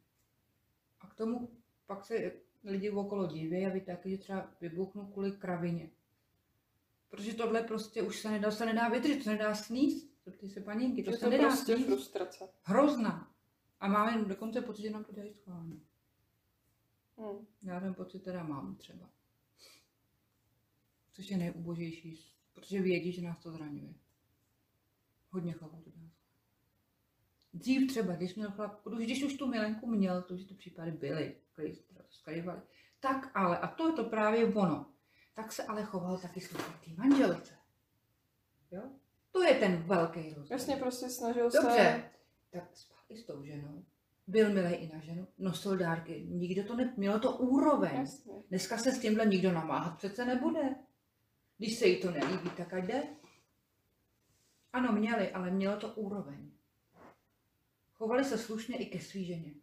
A 1.00 1.06
k 1.06 1.14
tomu 1.14 1.50
pak 1.87 2.04
se 2.04 2.32
lidi 2.64 2.90
okolo 2.90 3.26
diví 3.26 3.66
a 3.66 3.70
vy 3.70 3.80
taky, 3.80 4.10
že 4.10 4.18
třeba 4.18 4.50
vybuchnu 4.60 5.06
kvůli 5.06 5.32
kravině. 5.32 5.90
Protože 7.08 7.34
tohle 7.34 7.62
prostě 7.62 8.02
už 8.02 8.20
se 8.20 8.30
nedá, 8.30 8.50
se 8.50 8.66
nedá 8.66 8.88
vydržet, 8.88 9.16
to 9.18 9.25
se 9.25 9.30
nedá 9.30 9.54
sníst. 9.54 10.10
Ty 10.40 10.49
se 10.49 10.60
paninky, 10.60 11.02
to 11.02 11.10
Je 11.10 11.16
se 11.16 11.25
to 11.25 11.30
nedá 11.30 11.49
prostě 11.49 11.75
sníst. 11.75 11.88
frustrace. 11.88 12.49
Hrozná. 12.62 13.34
A 13.80 13.88
máme 13.88 14.25
dokonce 14.25 14.60
pocit, 14.62 14.82
že 14.82 14.90
nám 14.90 15.04
to 15.04 15.12
dělají 15.12 15.34
schválně. 15.34 15.76
Hmm. 17.18 17.46
Já 17.62 17.80
ten 17.80 17.94
pocit 17.94 18.18
teda 18.20 18.42
mám 18.42 18.76
třeba. 18.76 19.10
Což 21.12 21.31
je 21.31 21.37
nejubožejší, 21.37 22.33
protože 22.52 22.83
vědí, 22.83 23.12
že 23.12 23.23
nás 23.23 23.38
to 23.38 23.52
zraňuje. 23.52 23.95
Hodně 25.31 25.52
chlapů 25.52 25.81
to 25.81 25.90
dělá. 25.90 26.11
Dřív 27.55 27.90
třeba, 27.90 28.17
když 28.17 28.35
měl 28.35 28.50
chlap, 28.50 28.81
když, 28.88 29.07
když 29.07 29.23
už 29.23 29.35
tu 29.35 29.47
milenku 29.47 29.87
měl, 29.87 30.23
to 30.23 30.35
už 30.35 30.45
ty 30.45 30.55
případy 30.55 30.90
byly, 30.90 31.37
skrývaly, 32.11 32.61
tak 33.00 33.31
ale, 33.35 33.59
a 33.59 33.67
to 33.67 33.87
je 33.87 33.93
to 33.93 34.05
právě 34.05 34.47
ono, 34.47 34.87
tak 35.35 35.52
se 35.52 35.64
ale 35.64 35.85
choval 35.85 36.19
taky 36.19 36.40
slušně 36.40 36.75
té 36.85 36.90
manželce. 36.97 37.55
Jo? 38.71 38.83
To 39.33 39.43
je 39.43 39.55
ten 39.55 39.76
velký 39.76 40.35
rozdíl. 40.35 40.57
Jasně 40.57 40.76
prostě 40.76 41.09
snažil 41.09 41.50
Dobře, 41.50 41.76
se... 41.76 42.11
tak 42.50 42.76
spal 42.76 42.99
i 43.09 43.17
s 43.17 43.26
tou 43.26 43.45
ženou, 43.45 43.85
byl 44.26 44.52
milý 44.52 44.75
i 44.75 44.93
na 44.95 45.00
ženu, 45.00 45.29
nosil 45.38 45.76
dárky, 45.76 46.26
nikdo 46.29 46.64
to 46.64 46.76
ne, 46.76 46.95
mělo 46.97 47.19
to 47.19 47.37
úroveň. 47.37 47.97
Jasně. 47.97 48.33
Dneska 48.49 48.79
se 48.79 48.93
s 48.93 49.00
tímhle 49.00 49.26
nikdo 49.26 49.52
namáhat 49.52 49.97
přece 49.97 50.25
nebude. 50.25 50.75
Když 51.61 51.79
se 51.79 51.87
jí 51.87 52.00
to 52.00 52.11
nelíbí, 52.11 52.50
tak 52.50 52.73
ať 52.73 52.85
jde. 52.85 53.17
Ano, 54.73 54.93
měli, 54.93 55.33
ale 55.33 55.50
mělo 55.50 55.76
to 55.76 55.95
úroveň. 55.95 56.50
Chovali 57.93 58.25
se 58.25 58.38
slušně 58.38 58.79
i 58.79 58.87
ke 58.87 59.00
svý 59.00 59.25
ženě, 59.25 59.55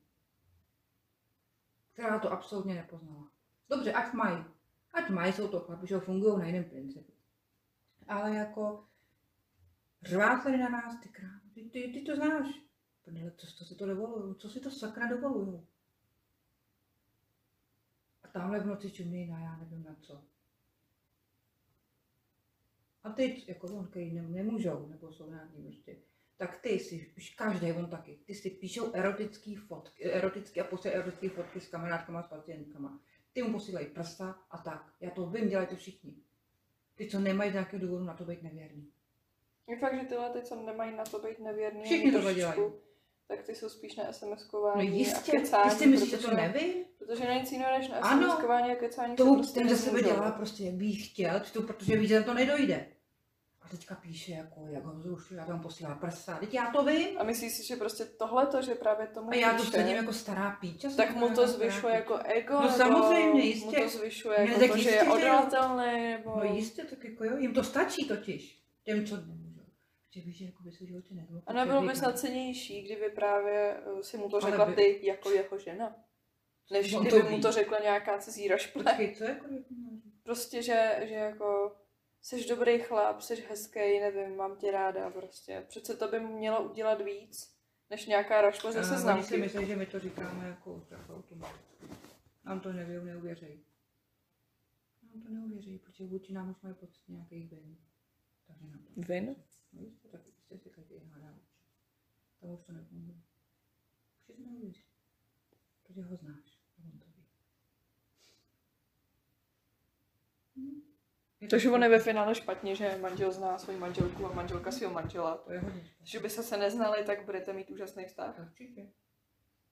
která 1.94 2.20
to 2.20 2.32
absolutně 2.32 2.76
nepoznala. 2.76 3.32
Dobře, 3.70 3.94
ať 3.94 4.14
mají. 4.14 4.46
Ať 4.94 5.10
mají, 5.10 5.34
jsou 5.34 5.48
to 5.48 5.60
chlapi, 5.60 5.88
že 5.88 6.00
fungují 6.00 6.40
na 6.40 6.46
jiném 6.46 6.64
principu. 6.64 7.14
Ale 8.08 8.36
jako 8.36 8.88
řvát 10.02 10.44
tady 10.44 10.58
na 10.58 10.70
nás, 10.70 11.00
ty 11.00 11.10
krám, 11.10 11.42
ty, 11.54 11.70
ty, 11.70 11.92
ty 11.94 12.02
to 12.02 12.16
znáš. 12.16 12.48
Prdele, 13.04 13.32
co, 13.38 13.48
co 13.48 13.66
si 13.66 13.76
to 13.76 13.86
dovolují? 13.86 14.36
Co 14.36 14.50
si 14.50 14.60
to 14.60 14.72
sakra 14.72 15.08
dovolují? 15.08 15.68
A 18.24 18.28
tamhle 18.28 18.60
v 18.60 18.66
noci 18.66 18.92
čumí 18.92 19.28
na 19.28 19.40
já 19.40 19.58
nevím 19.58 19.84
na 19.84 19.96
co. 20.02 20.37
A 23.04 23.10
ty, 23.10 23.44
jako 23.48 23.68
on, 23.68 23.88
který 23.88 24.12
ne, 24.12 24.22
nemůžou, 24.22 24.88
nebo 24.88 25.12
jsou 25.12 25.30
nějaký 25.30 25.64
prostě, 25.64 25.98
tak 26.38 26.58
ty 26.58 26.80
si, 26.80 27.14
každý 27.38 27.72
on 27.72 27.90
taky, 27.90 28.20
ty 28.26 28.36
si 28.36 28.50
píšou 28.50 28.94
erotický 28.94 29.56
fotky, 29.56 30.04
erotický 30.04 30.62
a 30.62 30.64
posílají 30.64 31.02
erotické 31.02 31.30
fotky 31.30 31.60
s 31.60 31.68
kamarádkama, 31.68 32.24
s 32.24 32.28
pacientkama. 32.28 33.00
Ty 33.34 33.44
mu 33.44 33.52
posílají 33.52 33.88
prsa 33.88 34.40
a 34.52 34.58
tak. 34.58 34.94
Já 35.00 35.10
to 35.10 35.30
vím, 35.30 35.50
dělají 35.50 35.68
to 35.68 35.76
všichni. 35.76 36.16
Ty, 36.96 37.08
co 37.08 37.20
nemají 37.20 37.52
z 37.52 37.54
nějakého 37.54 37.82
důvodu 37.82 38.04
na 38.04 38.14
to 38.14 38.26
být 38.26 38.44
nevěrný. 38.44 38.92
Je 39.68 39.80
fakt, 39.80 40.00
že 40.02 40.08
tyhle 40.08 40.30
ty, 40.30 40.42
co 40.42 40.56
nemají 40.56 40.96
na 40.96 41.04
to 41.04 41.20
být 41.20 41.40
nevěrný, 41.40 41.84
Všichni 41.84 42.12
trošičku, 42.12 42.36
dělají. 42.36 42.72
Tak 43.28 43.44
ty 43.44 43.56
jsou 43.56 43.70
spíš 43.70 43.96
na 43.96 44.04
No 44.04 44.12
SMS-kování 44.12 44.78
a 44.80 44.82
jistě, 44.82 45.32
kecání, 45.32 45.70
jistě 45.70 45.88
myslíš, 45.88 46.10
že 46.12 46.18
to 46.18 46.32
nevím? 46.36 46.74
Protože 46.98 47.26
na 47.28 47.34
nic 47.34 47.52
jiného 47.52 47.78
než 47.78 47.88
na. 47.90 48.02
SMS-kování 48.02 48.72
a 48.72 48.76
kecání 48.76 49.16
To 49.16 49.24
se 49.26 49.32
prostě 49.34 49.60
ten 49.60 49.70
za 49.70 49.76
sebe 49.78 50.02
dělá 50.02 50.32
prostě, 50.32 50.64
jak 50.64 50.74
by 50.76 50.92
chtěl, 50.94 51.42
to, 51.54 51.62
protože 51.62 51.98
ví, 51.98 52.08
že 52.08 52.20
na 52.20 52.26
to 52.26 52.34
nedojde. 52.34 52.86
A 53.62 53.70
teďka 53.70 53.96
píše, 53.96 54.32
jako, 54.32 54.66
jak 54.70 54.84
ho 54.86 55.00
zrušuje, 55.00 55.40
já 55.40 55.46
tam 55.46 55.60
posílá 55.62 55.96
prsa. 55.96 56.38
Teď 56.40 56.54
já 56.54 56.72
to 56.72 56.84
vím. 56.84 57.08
A 57.18 57.24
myslíš 57.24 57.52
si, 57.54 57.68
že 57.68 57.76
prostě 57.76 58.06
tohleto, 58.06 58.62
že 58.62 58.76
právě 58.76 59.08
tomu 59.08 59.30
A 59.32 59.36
já 59.36 59.54
to 59.54 59.64
středím 59.64 59.96
jako 59.96 60.14
stará 60.14 60.52
píča. 60.62 60.90
tak 60.98 61.16
mu 61.16 61.30
to 61.30 61.48
zvyšuje 61.48 61.94
jako 61.96 62.18
ego, 62.26 62.54
No 62.54 62.70
samozřejmě, 62.70 63.30
mu 63.34 63.38
jistě. 63.40 63.82
to 63.82 63.90
zvyšuje 63.90 64.38
Ne, 64.38 64.46
jako 64.46 64.60
to, 64.60 64.78
že 64.78 64.90
jistě, 64.90 64.90
je 64.96 65.06
že 65.06 65.12
odolatelný, 65.12 66.10
nebo... 66.10 66.36
No 66.36 66.44
jistě, 66.44 66.84
tak 66.84 67.04
jako 67.04 67.24
jo, 67.24 67.38
jim 67.38 67.54
to 67.54 67.64
stačí 67.64 68.08
totiž. 68.08 68.62
Těm, 68.84 69.06
co. 69.06 69.16
Že 70.18 70.24
víš, 70.24 70.38
že 70.38 70.46
jako 70.46 70.64
by 70.64 70.72
se 70.72 70.86
životě 70.86 71.14
nebylo. 71.14 71.42
A 71.48 71.54
nebylo 71.54 71.82
by 71.82 71.96
snad 71.96 72.20
cenější, 72.20 72.82
kdyby 72.82 73.10
právě 73.10 73.82
uh, 73.94 74.00
si 74.02 74.18
mu 74.18 74.30
to 74.30 74.40
řekla 74.40 74.66
by- 74.66 74.74
ty 74.76 75.06
jako 75.06 75.30
jeho 75.32 75.58
žena. 75.58 75.96
Než 76.72 76.94
On 76.94 77.04
to 77.04 77.10
kdyby 77.10 77.30
mu 77.30 77.36
ví. 77.36 77.42
to 77.42 77.52
řekla 77.52 77.80
nějaká 77.80 78.18
cizí 78.18 78.48
rašple. 78.48 78.84
Počkej, 78.84 79.16
co 79.16 79.24
jako... 79.24 79.46
Prostě, 80.24 80.62
že, 80.64 81.00
že 81.08 81.14
jako 81.14 81.76
jsi 82.22 82.48
dobrý 82.48 82.80
chlap, 82.80 83.22
jsi 83.22 83.36
hezký, 83.50 83.80
nevím, 84.00 84.36
mám 84.36 84.58
tě 84.58 84.72
ráda 84.72 85.10
prostě. 85.10 85.66
Přece 85.68 85.98
to 85.98 86.08
by 86.08 86.20
mělo 86.20 86.70
udělat 86.72 87.02
víc, 87.02 87.56
než 87.90 88.06
nějaká 88.06 88.42
rašle 88.42 88.72
ze 88.72 88.80
A 88.80 88.82
Oni 88.82 88.90
si 88.90 88.96
seznamky. 88.96 89.38
myslí, 89.38 89.66
že 89.66 89.76
my 89.76 89.86
to 89.86 90.00
říkáme 90.00 90.48
jako 90.48 90.82
automaticky. 91.16 91.86
Nám 92.46 92.60
to 92.60 92.74
nevěř, 92.74 93.04
neuvěří. 93.04 93.64
Nám 95.14 95.22
to 95.24 95.30
neuvěří, 95.30 95.80
protože 95.80 96.06
vůči 96.06 96.34
nám 96.34 96.50
už 96.50 96.62
mají 96.62 96.76
pocit 96.76 97.02
nějakých 97.08 97.50
vin. 97.52 97.78
Takže 98.48 98.66
nám 98.68 98.80
to 98.80 99.02
Vin? 99.14 99.36
No 99.78 99.84
jistě, 99.84 100.08
tak 100.08 100.22
jistě 100.26 100.58
si 100.58 100.70
každý 100.70 100.96
hádá. 100.98 101.34
Tam 102.42 102.50
už 102.50 102.64
to 102.64 102.72
nefunguje. 102.72 103.18
Už 104.30 104.36
to 104.36 104.42
neuvěří. 104.44 104.84
Protože 105.84 106.02
ho 106.02 106.16
znáš. 106.16 106.60
A 106.80 106.84
on 106.84 107.00
to 107.00 107.06
ví. 107.06 107.26
Hm. 110.56 110.82
Je 111.42 111.48
to 111.48 111.52
Takže 111.52 111.70
on 111.70 111.74
špatně. 111.74 111.86
je 111.86 111.90
ve 111.90 112.04
finále 112.04 112.36
špatně, 112.36 112.76
že 112.76 112.98
manžel 113.02 113.32
zná 113.32 113.58
svoji 113.58 113.78
manželku 113.80 114.26
a 114.26 114.34
manželka 114.34 114.72
svého 114.72 114.94
manžela. 114.94 115.38
To 115.38 115.54
je 115.54 115.60
hodně. 115.60 115.90
Že 116.04 116.20
by 116.20 116.30
se 116.30 116.44
se 116.44 116.58
neznali, 116.58 117.04
tak 117.04 117.26
budete 117.26 117.54
mít 117.54 117.70
úžasný 117.70 118.06
vztah. 118.06 118.40
Určitě. 118.40 118.92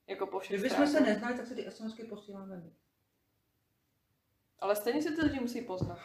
Jako 0.08 0.28
po 0.28 0.40
všech 0.40 0.60
Kdybychom 0.60 0.88
se 0.88 1.02
neznali, 1.02 1.38
tak 1.38 1.48
se 1.48 1.56
ty 1.56 1.72
SMSky 1.72 2.04
posíláme 2.04 2.58
my. 2.58 2.76
Ale 4.60 4.76
stejně 4.76 5.02
si 5.02 5.16
ty 5.16 5.22
lidi 5.22 5.40
musí 5.40 5.62
poznat. 5.62 6.00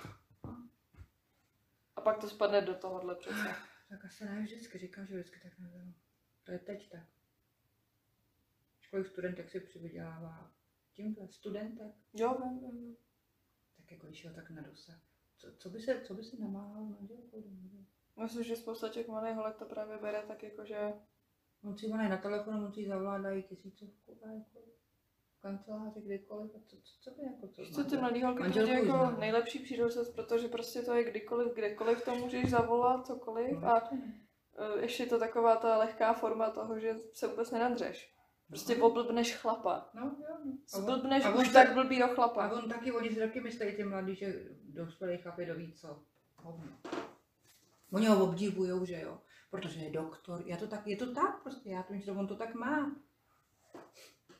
A 1.96 2.00
pak 2.00 2.18
to 2.18 2.28
spadne 2.28 2.60
do 2.60 2.74
tohohle 2.74 3.14
přece. 3.14 3.69
Tak 3.90 4.04
asi 4.04 4.24
ne 4.24 4.42
vždycky, 4.42 4.78
říkám, 4.78 5.06
že 5.06 5.14
vždycky 5.14 5.40
tak 5.40 5.58
nebylo. 5.58 5.94
To 6.44 6.52
je 6.52 6.58
teď 6.58 6.90
tak. 6.90 7.08
Kolik 8.90 9.06
studentek 9.06 9.50
si 9.50 9.60
přivydělává 9.60 10.52
tímhle 10.92 11.28
studentek, 11.28 11.94
Jo, 12.12 12.38
vím, 12.42 12.60
vím, 12.60 12.80
vím. 12.80 12.96
tak 13.76 13.90
jako 13.92 14.06
když 14.06 14.24
jo, 14.24 14.32
tak 14.34 14.50
na 14.50 14.62
dosah. 14.62 15.00
Co, 15.36 15.56
co, 15.56 15.70
by 15.70 15.80
se, 15.80 16.00
co 16.00 16.14
by 16.14 16.24
se 16.24 16.36
namáhal 16.36 16.86
domů? 16.86 17.86
Myslím, 18.22 18.44
že 18.44 18.56
spousta 18.56 18.88
těch 18.88 19.08
mladých 19.08 19.36
holek 19.36 19.56
to 19.56 19.64
právě 19.64 19.98
bere 19.98 20.22
tak 20.22 20.42
jako, 20.42 20.64
že 20.64 20.92
On 21.62 21.78
si 21.78 21.86
ona 21.86 22.02
je 22.02 22.08
na 22.08 22.16
telefonu, 22.16 22.66
on 22.66 22.72
si 22.72 22.86
zavládají 22.88 23.42
tisícovku 23.42 24.18
a 24.24 24.30
jako 24.30 24.64
kanceláři 25.42 26.00
kdykoliv. 26.00 26.50
A 26.56 26.58
co, 26.66 26.76
co, 26.76 26.92
co 27.00 27.10
by 27.10 27.22
jako 27.26 27.48
co? 27.48 27.62
Víš 27.62 27.74
co, 27.74 27.84
ty 27.84 27.96
mladý 27.96 28.22
holky 28.22 28.38
to 28.38 28.42
Manželku 28.42 28.70
jako 28.72 28.84
znám. 28.86 29.20
nejlepší 29.20 29.58
příležitost, 29.58 30.08
protože 30.14 30.48
prostě 30.48 30.82
to 30.82 30.94
je 30.94 31.04
kdykoliv, 31.10 31.54
kdekoliv 31.54 32.04
to 32.04 32.14
můžeš 32.14 32.50
zavolat, 32.50 33.06
cokoliv 33.06 33.62
a 33.64 33.90
e, 34.58 34.80
ještě 34.80 35.02
je 35.02 35.06
to 35.06 35.18
taková 35.18 35.56
ta 35.56 35.78
lehká 35.78 36.12
forma 36.12 36.50
toho, 36.50 36.78
že 36.78 36.96
se 37.12 37.26
vůbec 37.26 37.50
nenadřeš. 37.50 38.14
Prostě 38.48 38.76
oblbneš 38.76 39.36
chlapa. 39.36 39.90
No, 39.94 40.02
jo, 40.02 40.36
no. 40.44 40.52
A 40.74 40.76
on- 40.78 40.82
Zblbneš 40.82 41.24
a 41.24 41.30
on 41.34 41.40
už 41.40 41.48
tak 41.52 41.74
blbýho 41.74 42.10
A 42.10 42.14
chlapa. 42.14 42.52
on 42.52 42.68
taky, 42.68 42.92
oni 42.92 43.10
si 43.10 43.18
taky 43.18 43.40
myslí, 43.40 43.76
ty 43.76 43.84
mladí, 43.84 44.14
že 44.14 44.34
dospělý 44.64 45.18
chlapy 45.18 45.46
doví 45.46 45.72
co. 45.72 46.02
Hovno. 46.36 46.72
Oni 47.92 48.06
ho 48.06 48.24
obdivujou, 48.24 48.84
že 48.84 49.00
jo, 49.00 49.18
protože 49.50 49.80
je 49.80 49.90
doktor. 49.90 50.42
Já 50.46 50.56
to 50.56 50.66
tak, 50.66 50.86
je 50.86 50.96
to 50.96 51.14
tak 51.14 51.42
prostě, 51.42 51.70
já 51.70 51.82
to 51.82 51.92
myslím, 51.92 52.14
že 52.14 52.20
on 52.20 52.26
to 52.26 52.36
tak 52.36 52.54
má. 52.54 52.96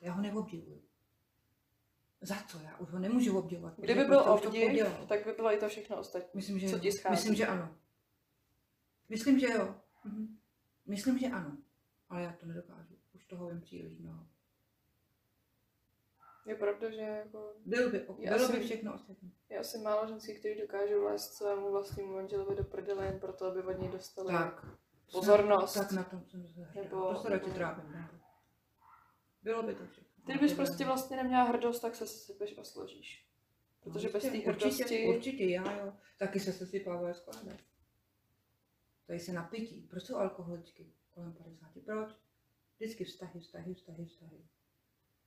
Já 0.01 0.13
ho 0.13 0.21
neobdivuju. 0.21 0.81
Za 2.21 2.35
co? 2.47 2.59
Já 2.59 2.77
už 2.77 2.89
ho 2.89 2.99
nemůžu 2.99 3.37
obdivovat. 3.37 3.73
Kdyby 3.77 4.03
byl 4.03 4.19
obdiv, 4.19 4.87
tak 5.07 5.25
by 5.25 5.31
bylo 5.33 5.53
i 5.53 5.57
to 5.57 5.67
všechno 5.69 5.97
ostatní. 5.99 6.29
Myslím, 6.33 6.59
že, 6.59 6.69
co 6.69 6.79
ti 6.79 6.91
schází. 6.91 7.11
myslím, 7.15 7.35
že 7.35 7.47
ano. 7.47 7.75
Myslím, 9.09 9.39
že 9.39 9.47
jo. 9.53 9.75
Mhm. 10.05 10.37
Myslím, 10.85 11.19
že 11.19 11.27
ano. 11.27 11.57
Ale 12.09 12.21
já 12.21 12.31
to 12.39 12.45
nedokážu. 12.45 12.95
Už 13.15 13.25
toho 13.25 13.49
vím 13.49 13.61
příliš 13.61 13.97
mnoho. 13.99 14.25
Je 16.45 16.55
pravda, 16.55 16.91
že 16.91 17.01
jako 17.01 17.53
Byl 17.65 17.91
by, 17.91 18.05
Já 18.19 18.33
bylo 18.35 18.47
si- 18.47 18.53
by 18.53 18.59
všechno 18.65 18.93
ostatní. 18.93 19.33
je 19.49 19.57
asi 19.59 19.77
málo 19.77 20.07
ženských, 20.07 20.39
kteří 20.39 20.61
dokážou 20.61 21.03
lézt 21.03 21.33
svému 21.33 21.71
vlastnímu 21.71 22.13
manželovi 22.15 22.55
do 22.55 22.63
prdele 22.63 23.05
jen 23.05 23.19
proto, 23.19 23.45
aby 23.45 23.63
od 23.63 23.79
něj 23.79 23.91
dostali. 23.91 24.33
Tak. 24.33 24.65
Pozornost. 25.11 25.73
Tak 25.73 25.91
na 25.91 26.03
tom 26.03 26.23
jsem 26.25 26.47
se 26.47 26.59
Nebo- 26.75 27.15
se 27.21 27.29
nebo- 27.29 27.49
trápím. 27.49 28.07
Bylo 29.43 29.63
by 29.63 29.75
to 29.75 29.85
všechno. 29.85 30.00
Ty 30.25 30.31
kdybys 30.31 30.53
prostě 30.53 30.85
vlastně 30.85 31.17
neměla 31.17 31.43
hrdost, 31.43 31.81
tak 31.81 31.95
se 31.95 32.07
sypeš 32.07 32.57
a 32.57 32.63
složíš. 32.63 33.27
Protože 33.79 34.09
bez 34.09 34.23
té 34.23 34.29
Určitě, 34.29 34.49
hrdosti... 34.49 34.83
Určitě, 34.83 35.07
určitě, 35.07 35.45
já 35.45 35.77
jo. 35.77 35.93
Taky 36.17 36.39
se 36.39 36.53
sesypává 36.53 37.13
skládat. 37.13 37.59
Tady 39.07 39.19
se 39.19 39.33
napití. 39.33 39.81
Proč 39.81 40.03
jsou 40.03 40.15
alkoholičky 40.15 40.93
kolem 41.09 41.33
50? 41.33 41.71
Proč? 41.85 42.09
Vždycky 42.75 43.03
vztahy, 43.03 43.39
vztahy, 43.39 43.73
vztahy, 43.73 44.05
vztahy. 44.05 44.45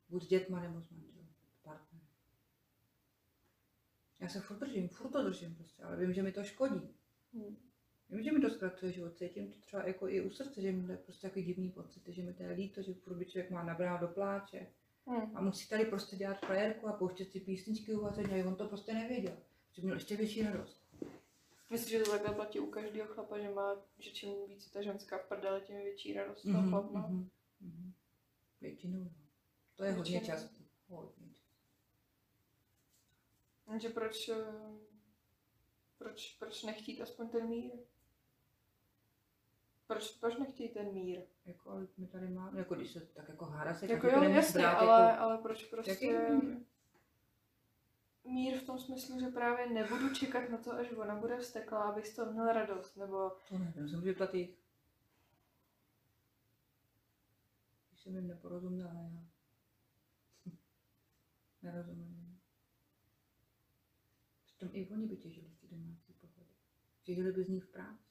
Buď 0.09 0.23
s 0.23 0.29
dětma 0.29 0.61
nebo 0.61 0.81
s 0.81 0.91
manželem, 0.91 1.29
partnerem. 1.63 2.07
Já 4.21 4.29
se 4.29 4.41
furt 4.41 4.59
držím, 4.59 4.89
furt 4.89 5.11
to 5.11 5.23
držím 5.23 5.55
prostě, 5.55 5.83
ale 5.83 5.97
vím, 5.97 6.13
že 6.13 6.23
mi 6.23 6.33
to 6.33 6.45
škodí. 6.45 6.95
Hm. 7.35 7.57
Vím, 8.11 8.23
že 8.23 8.33
mi 8.33 8.41
to 8.41 8.51
zkracuje 8.51 8.93
život, 8.93 9.17
cítím 9.17 9.53
to 9.53 9.61
třeba 9.61 9.87
jako 9.87 10.09
i 10.09 10.21
u 10.21 10.31
srdce, 10.31 10.63
že 10.63 10.73
mi 10.73 10.87
to 10.87 10.93
je 10.93 10.99
prostě 10.99 11.29
takový 11.29 11.45
divný 11.45 11.71
pocit, 11.71 12.03
že 12.09 12.23
mi 12.23 12.35
to 12.35 12.43
je 12.43 12.53
líto, 12.53 12.83
že 12.83 12.95
furt 12.95 13.17
by 13.17 13.27
člověk 13.27 13.51
má 13.51 13.65
nabrát 13.65 14.01
do 14.01 14.09
pláče. 14.09 14.67
Hm. 15.07 15.37
A 15.37 15.41
musí 15.41 15.69
tady 15.69 15.85
prostě 15.85 16.17
dělat 16.17 16.41
frajerku 16.41 16.89
a 16.89 16.93
pouštět 16.93 17.31
si 17.33 17.41
písničky 17.41 17.95
uvařeně, 17.95 18.43
a 18.43 18.47
on 18.49 18.57
to 18.57 18.69
prostě 18.69 18.95
nevěděl. 18.95 19.37
Že 19.73 19.83
měl 19.83 19.95
ještě 19.97 20.17
větší 20.17 20.43
radost. 20.43 20.81
Myslím, 21.71 21.99
že 21.99 22.05
to 22.05 22.11
takhle 22.11 22.35
platí 22.35 22.61
u 22.61 22.71
každého 22.71 23.15
chlapa, 23.15 23.39
že 23.39 23.51
má, 23.51 23.77
že 23.99 24.11
čím 24.11 24.47
víc 24.49 24.71
ta 24.71 24.83
ženská 24.83 25.19
v 25.19 25.29
prdele, 25.29 25.61
tím 25.61 25.77
je 25.77 25.83
větší 25.83 26.13
radost 26.15 26.43
toho 26.43 26.61
Mhm, 26.61 26.69
chlapa. 26.71 26.99
mhm, 26.99 27.29
mhm. 27.61 27.93
Většinou. 28.61 29.05
no. 29.05 29.11
To 29.77 29.85
je 29.85 29.93
hodně 29.93 30.13
Většinou. 30.13 30.37
častý. 30.37 30.65
Hodně 30.89 31.27
častý. 31.29 31.45
Takže 33.67 33.89
proč, 33.89 34.29
eh, 34.29 34.45
proč, 35.99 36.37
proč 36.39 36.63
nechtít 36.63 37.01
aspoň 37.01 37.29
ten 37.29 37.49
mír? 37.49 37.73
Proč, 39.95 40.11
proč 40.11 40.37
nechtějí 40.37 40.69
ten 40.69 40.93
mír? 40.93 41.21
Jako, 41.47 41.81
my 41.97 42.07
tady 42.07 42.29
máme, 42.29 42.59
jako 42.59 42.75
když 42.75 42.91
se 42.91 43.01
tak 43.01 43.29
jako 43.29 43.45
hádá 43.45 43.75
se, 43.75 43.87
Jako 43.87 44.07
tak 44.07 44.17
jo, 44.17 44.23
jasně, 44.23 44.61
brát 44.61 44.75
ale, 44.75 45.11
jako, 45.11 45.23
ale 45.23 45.39
proč 45.39 45.65
prostě... 45.65 45.91
Jaký 45.91 46.09
mír? 48.25 48.59
V 48.59 48.67
tom 48.67 48.79
smyslu, 48.79 49.21
že 49.21 49.27
právě 49.27 49.71
nebudu 49.71 50.15
čekat 50.15 50.51
na 50.51 50.59
to, 50.59 50.73
až 50.73 50.93
ona 50.93 51.15
bude 51.17 51.37
vsteklá, 51.37 51.83
abych 51.83 52.07
z 52.07 52.15
toho 52.15 52.33
měl 52.33 52.47
radost, 52.47 52.97
nebo 52.97 53.33
to 53.49 53.59
nevím, 53.59 53.89
se 53.89 53.97
může 53.97 54.13
ptat 54.13 54.35
jich. 54.35 54.65
jsem 58.05 58.15
jim 58.15 58.27
neporozuměla 58.27 58.93
já. 58.93 59.25
Nerozumím. 61.63 62.41
Přitom 64.47 64.69
i 64.73 64.89
oni 64.89 65.07
by 65.07 65.17
těžili 65.17 65.51
z 65.51 65.57
té 65.57 65.67
domácí 65.67 66.13
pohody. 66.13 66.51
Těžili 67.03 67.33
by 67.33 67.45
z 67.45 67.49
ní 67.49 67.61
v 67.61 67.69
práci. 67.69 68.04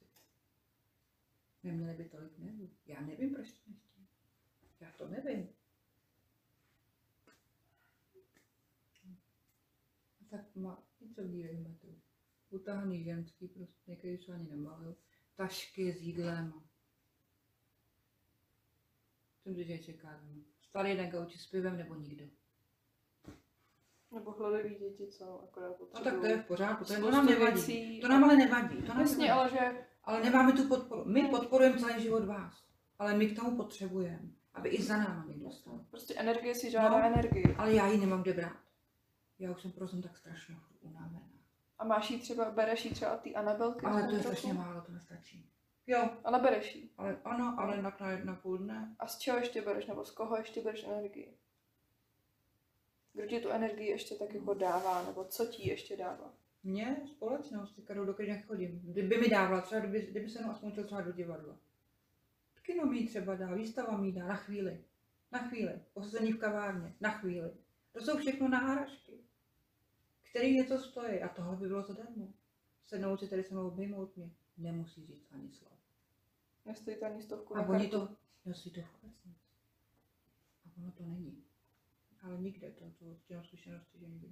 Neměli 1.64 1.94
by 1.94 2.10
tolik 2.10 2.38
nervů. 2.38 2.70
Já 2.86 3.02
nevím, 3.02 3.34
proč 3.34 3.52
to 3.52 3.72
nechtějí. 3.72 4.08
Já 4.80 4.92
to 4.92 5.08
nevím. 5.08 5.50
A 10.22 10.26
tak 10.30 10.56
má 10.56 10.84
něco 11.02 11.24
v 11.24 11.30
dívek 11.30 11.60
metru. 11.60 12.02
Utahaný 12.50 13.04
ženský, 13.04 13.48
prostě 13.48 13.92
někdy 13.92 14.18
se 14.18 14.34
ani 14.34 14.50
nemalují. 14.50 14.96
Tašky 15.36 15.94
s 15.94 16.02
jídlem. 16.02 16.54
Jsem 19.44 19.64
že 19.64 19.78
čeká. 19.78 20.24
Starý 20.62 20.98
na 20.98 21.10
gauči 21.10 21.38
s 21.38 21.48
pivem 21.48 21.78
nebo 21.78 21.96
nikdo. 21.96 22.43
Nebo 24.14 24.32
hledový 24.32 24.76
děti, 24.76 25.08
co 25.08 25.44
akorát 25.44 25.68
No 25.70 25.74
potřebují. 25.74 26.04
tak 26.12 26.20
to 26.22 26.26
je 26.26 26.38
v 26.38 26.46
pořádku, 26.46 26.86
to, 26.86 26.94
je, 26.94 27.00
to 27.00 27.12
nám 27.12 27.26
nevadí. 27.26 27.54
věcí. 27.54 28.00
To 28.02 28.08
nám 28.08 28.24
ale 28.24 28.36
nevadí. 28.36 28.78
To 28.82 28.88
nám 28.94 29.02
Jasně, 29.02 29.28
nevadí. 29.28 29.40
ale 29.58 29.72
že 29.72 29.86
ale 30.04 30.24
nemáme 30.24 30.52
tu 30.52 30.68
podporu. 30.68 31.04
My 31.06 31.28
podporujeme 31.28 31.78
celý 31.80 32.02
život 32.04 32.26
vás. 32.26 32.64
Ale 33.00 33.14
my 33.14 33.28
k 33.28 33.36
tomu 33.36 33.58
potřebujeme, 33.58 34.20
aby 34.54 34.70
i 34.70 34.82
za 34.84 34.98
náma 34.98 35.26
někdo 35.28 35.52
stal. 35.52 35.86
prostě 35.90 36.14
energie 36.18 36.56
si 36.56 36.72
žádá 36.72 36.90
No. 37.00 37.06
energii. 37.06 37.56
Ale 37.58 37.74
já 37.74 37.88
ji 37.88 37.98
nemám 37.98 38.22
kde 38.22 38.34
brát. 38.34 38.58
Já 39.40 39.52
už 39.52 39.62
jsem 39.62 39.72
prostě 39.72 39.98
tak 39.98 40.18
strašně 40.18 40.56
unavená. 40.82 41.22
A 41.80 41.86
máš 41.86 42.10
jí 42.12 42.20
třeba, 42.20 42.52
bereš 42.52 42.86
jí 42.86 42.92
třeba 42.92 43.18
ty 43.18 43.36
Anabelky? 43.36 43.86
Ale 43.86 44.04
to 44.08 44.16
je 44.16 44.20
strašně 44.24 44.54
málo, 44.54 44.82
to 44.82 44.92
nestačí. 44.92 45.50
Jo, 45.88 46.10
Ale 46.24 46.40
bereš 46.40 46.76
jí. 46.76 46.90
ale 46.98 47.18
ano, 47.26 47.56
ale 47.58 47.82
na, 47.82 47.98
na, 48.00 48.18
na 48.24 48.36
půl 48.36 48.58
dne. 48.58 48.96
A 49.00 49.08
z 49.08 49.18
čeho 49.18 49.38
ještě 49.38 49.62
bereš, 49.62 49.86
nebo 49.86 50.06
z 50.06 50.12
koho 50.12 50.38
ještě 50.38 50.62
bereš 50.62 50.84
energii? 50.84 51.38
Kdo 53.14 53.26
ti 53.26 53.40
tu 53.40 53.50
energii 53.50 53.88
ještě 53.88 54.16
tak 54.16 54.34
jako 54.34 54.54
dává, 54.54 55.06
nebo 55.06 55.24
co 55.24 55.46
ti 55.46 55.70
ještě 55.70 55.98
dává? 55.98 56.34
Mně 56.64 57.02
společnost, 57.08 57.80
kterou 57.84 58.06
do 58.06 58.14
které 58.14 58.42
chodím. 58.42 58.80
Kdyby 58.84 59.18
mi 59.18 59.30
dávala, 59.30 59.62
třeba 59.62 59.82
kdyby, 59.82 60.08
kdyby 60.12 60.30
se 60.30 60.42
mnou 60.42 60.52
aspoň 60.52 60.72
chtěl 60.72 60.84
třeba 60.84 61.02
do 61.02 61.12
divadla. 61.12 61.58
Kino 62.62 62.86
mi 62.86 63.08
třeba 63.08 63.36
dá, 63.36 63.54
výstava 63.54 63.98
mi 63.98 64.12
dá, 64.12 64.28
na 64.28 64.36
chvíli. 64.36 64.84
Na 65.32 65.40
chvíli. 65.40 65.82
Posazení 65.94 66.34
v 66.34 66.38
kavárně, 66.38 66.96
na 67.02 67.12
chvíli. 67.12 67.52
To 67.92 68.02
jsou 68.02 68.18
všechno 68.18 68.50
náhražky, 68.50 69.20
které 70.30 70.52
něco 70.52 70.80
stojí. 70.80 71.22
A 71.22 71.28
tohle 71.28 71.56
by 71.56 71.68
bylo 71.68 71.84
zadarmo. 71.84 72.34
Sednout 72.84 73.20
si 73.20 73.28
tady 73.28 73.44
se 73.44 73.54
mnou 73.54 73.68
obejmout 73.68 74.18
mě. 74.18 74.32
Nemusí 74.58 75.06
říct 75.06 75.28
ani 75.32 75.52
slovo. 75.52 75.76
Nestojí 76.66 76.98
to 76.98 77.06
ani 77.06 77.22
stovku 77.22 77.58
A 77.58 77.68
oni 77.68 77.88
to, 77.88 78.10
nosí 78.46 78.72
to 78.72 78.82
vůbec 78.82 79.26
nic. 79.26 79.38
A 80.66 80.82
ono 80.82 80.92
to 80.92 81.04
není. 81.04 81.43
Ale 82.24 82.38
nikde 82.38 82.72
to, 82.72 82.92
to 82.92 83.06
těm 83.28 83.44
zkušenosti, 83.44 84.00
že 84.00 84.08
nikde. 84.08 84.28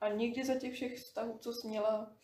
A 0.00 0.08
nikdy 0.08 0.44
za 0.44 0.54
těch 0.54 0.74
všech 0.74 0.98
vztahů, 0.98 1.38
co 1.38 1.52
jsi 1.52 1.68
měla, 1.68 2.16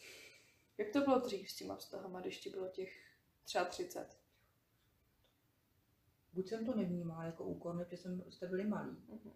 jak 0.79 0.93
to 0.93 1.01
bylo 1.01 1.19
dřív 1.19 1.51
s 1.51 1.57
těma 1.57 1.77
vztahama, 1.77 2.21
když 2.21 2.41
ti 2.41 2.51
bylo 2.51 2.69
těch 2.69 3.17
třeba 3.45 3.65
30? 3.65 4.19
Buď 6.33 6.49
jsem 6.49 6.67
to 6.67 6.75
nevnímala 6.75 7.25
jako 7.25 7.45
úkor, 7.45 7.75
nebo 7.75 7.91
že 7.91 7.97
jsem, 7.97 8.25
jste 8.31 8.47
byli 8.47 8.65
malí. 8.65 8.97
Mhm. 9.09 9.33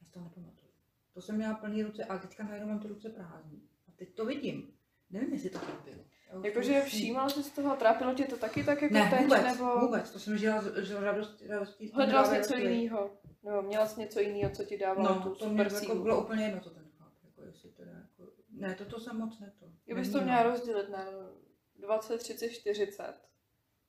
Já 0.00 0.06
si 0.06 0.12
to 0.12 0.20
nepamatuju. 0.20 0.70
To 1.12 1.22
jsem 1.22 1.36
měla 1.36 1.54
plný 1.54 1.82
ruce 1.82 2.04
a 2.04 2.18
teďka 2.18 2.44
najednou 2.44 2.68
mám 2.68 2.80
ty 2.80 2.88
ruce 2.88 3.10
prázdné. 3.10 3.58
A 3.88 3.92
teď 3.96 4.14
to 4.14 4.26
vidím. 4.26 4.78
Nevím, 5.10 5.32
jestli 5.32 5.50
to 5.50 5.58
tak 5.58 5.84
bylo. 5.84 6.04
Jakože 6.42 6.80
to 6.80 6.86
všímala 6.86 7.28
jsi 7.28 7.42
z 7.42 7.50
toho, 7.50 7.76
trápilo 7.76 8.14
tě 8.14 8.24
to 8.24 8.36
taky 8.36 8.64
tak 8.64 8.82
jako 8.82 8.94
Ne, 8.94 9.10
teď, 9.10 9.20
vůbec, 9.20 9.42
nebo 9.44 9.80
vůbec. 9.80 10.10
To 10.10 10.18
jsem 10.18 10.38
žila 10.38 10.62
z, 10.62 10.86
z 10.86 10.90
radosti, 10.90 11.46
radostí. 11.46 11.88
té 11.88 11.94
hledala 11.94 12.24
jsi 12.24 12.34
něco 12.34 12.56
jiného? 12.56 13.10
Nebo 13.42 13.62
měla 13.62 13.86
jsi 13.86 14.00
něco 14.00 14.20
jiného, 14.20 14.50
co 14.54 14.64
ti 14.64 14.78
dávalo 14.78 15.14
No, 15.14 15.22
tu 15.22 15.34
to 15.34 15.48
mě 15.48 15.66
jako 15.82 15.94
bylo 15.94 16.24
úplně 16.24 16.44
jedno, 16.44 16.60
co 16.60 16.70
ten 16.70 16.84
chlap. 16.96 17.12
Jako, 17.24 17.42
jestli 17.42 17.70
teda, 17.70 17.92
jako, 17.92 18.32
ne, 18.50 18.74
toto 18.74 19.00
jsem 19.00 19.18
moc 19.18 19.40
neto. 19.40 19.66
Kdybys 19.84 20.12
to 20.12 20.20
měla 20.20 20.42
rozdělit 20.42 20.88
na 20.88 21.04
20, 21.76 22.18
30, 22.18 22.48
40, 22.48 23.14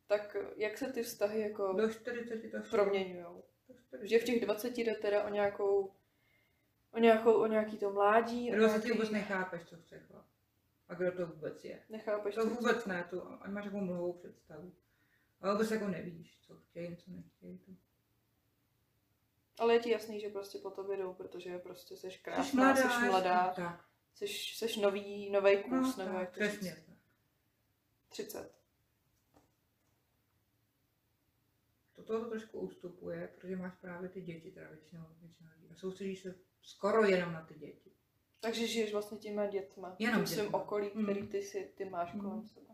tak 0.08 0.38
jak 0.58 0.78
se 0.78 0.94
ty 0.94 1.04
vztahy 1.04 1.42
jako 1.42 1.74
Do 1.74 1.90
40 1.90 2.52
to? 2.52 2.58
Do 2.58 2.64
40. 2.64 4.00
Že 4.02 4.20
v 4.20 4.24
těch 4.24 4.42
20 4.42 4.78
jde 4.78 4.96
teda 4.96 5.24
o 5.24 5.30
nějakou, 5.30 5.92
o 6.92 7.00
nějakou, 7.00 7.34
o 7.34 7.48
nějaký 7.48 7.78
to 7.78 7.92
mládí, 7.92 8.52
o 8.52 8.56
Kdo 8.56 8.70
se 8.70 8.74
ty 8.74 8.80
nějaký, 8.80 8.92
vůbec 8.92 9.10
nechápeš, 9.10 9.62
co 9.66 9.78
chce 9.78 10.00
chlap. 10.00 10.26
A 10.88 10.94
kdo 10.94 11.12
to 11.12 11.28
vůbec 11.28 11.64
je. 11.64 11.84
nechápeš 11.90 12.36
To 12.36 12.46
vůbec 12.46 12.86
ne, 12.86 13.08
to 13.10 13.44
ať 13.44 13.52
máš 13.52 13.66
jako 13.66 13.78
mluvou 13.78 14.14
představu. 14.14 14.74
A 15.42 15.52
vůbec 15.52 15.72
jako 15.72 15.88
nevíš, 15.88 16.40
co 16.42 16.58
chtějí, 16.58 16.98
co 16.98 17.12
nechtějí. 17.12 17.58
To. 17.58 17.72
Ale 19.58 19.74
je 19.74 19.80
ti 19.80 19.92
jasný, 19.92 20.20
že 20.20 20.30
prostě 20.30 20.58
po 20.60 20.70
tobě 20.70 20.98
jdou, 20.98 21.14
protože 21.14 21.58
prostě 21.60 21.98
Jsi 21.98 22.10
krásná, 22.22 22.64
mladá, 22.64 22.90
seš 22.90 23.10
mladá, 23.10 23.54
Tak, 23.54 23.86
seš, 24.14 24.58
seš 24.58 24.78
nový, 24.78 25.30
nový 25.30 25.64
kus, 25.64 25.98
no, 25.98 26.06
nebo 26.06 26.18
tak, 26.18 26.22
jak 26.22 26.30
to 26.32 26.40
přesně 26.40 26.76
říct. 26.76 26.86
tak. 26.86 26.96
30. 28.10 28.56
Toto 31.94 32.24
to 32.24 32.30
trošku 32.30 32.60
ustupuje, 32.60 33.28
protože 33.28 33.56
máš 33.56 33.76
právě 33.76 34.10
ty 34.10 34.22
děti, 34.22 34.52
teda 34.52 34.70
většinou, 34.70 35.06
většinou. 35.22 35.50
A 35.72 35.76
soustředíš 35.76 36.22
se 36.22 36.36
skoro 36.62 37.06
jenom 37.06 37.34
na 37.34 37.46
ty 37.46 37.54
děti. 37.54 37.95
Takže 38.46 38.68
žiješ 38.68 38.92
vlastně 38.94 39.18
těma 39.18 39.46
dětma, 39.48 39.96
Jenom 40.00 40.20
tím 40.20 40.28
svým 40.28 40.46
dětma. 40.46 40.58
okolí, 40.62 40.92
Mm. 40.96 41.04
který 41.04 41.28
ty, 41.28 41.42
si, 41.42 41.72
ty 41.78 41.86
máš 41.90 42.14
Mm. 42.14 42.22
kolem 42.22 42.44
sebe. 42.44 42.66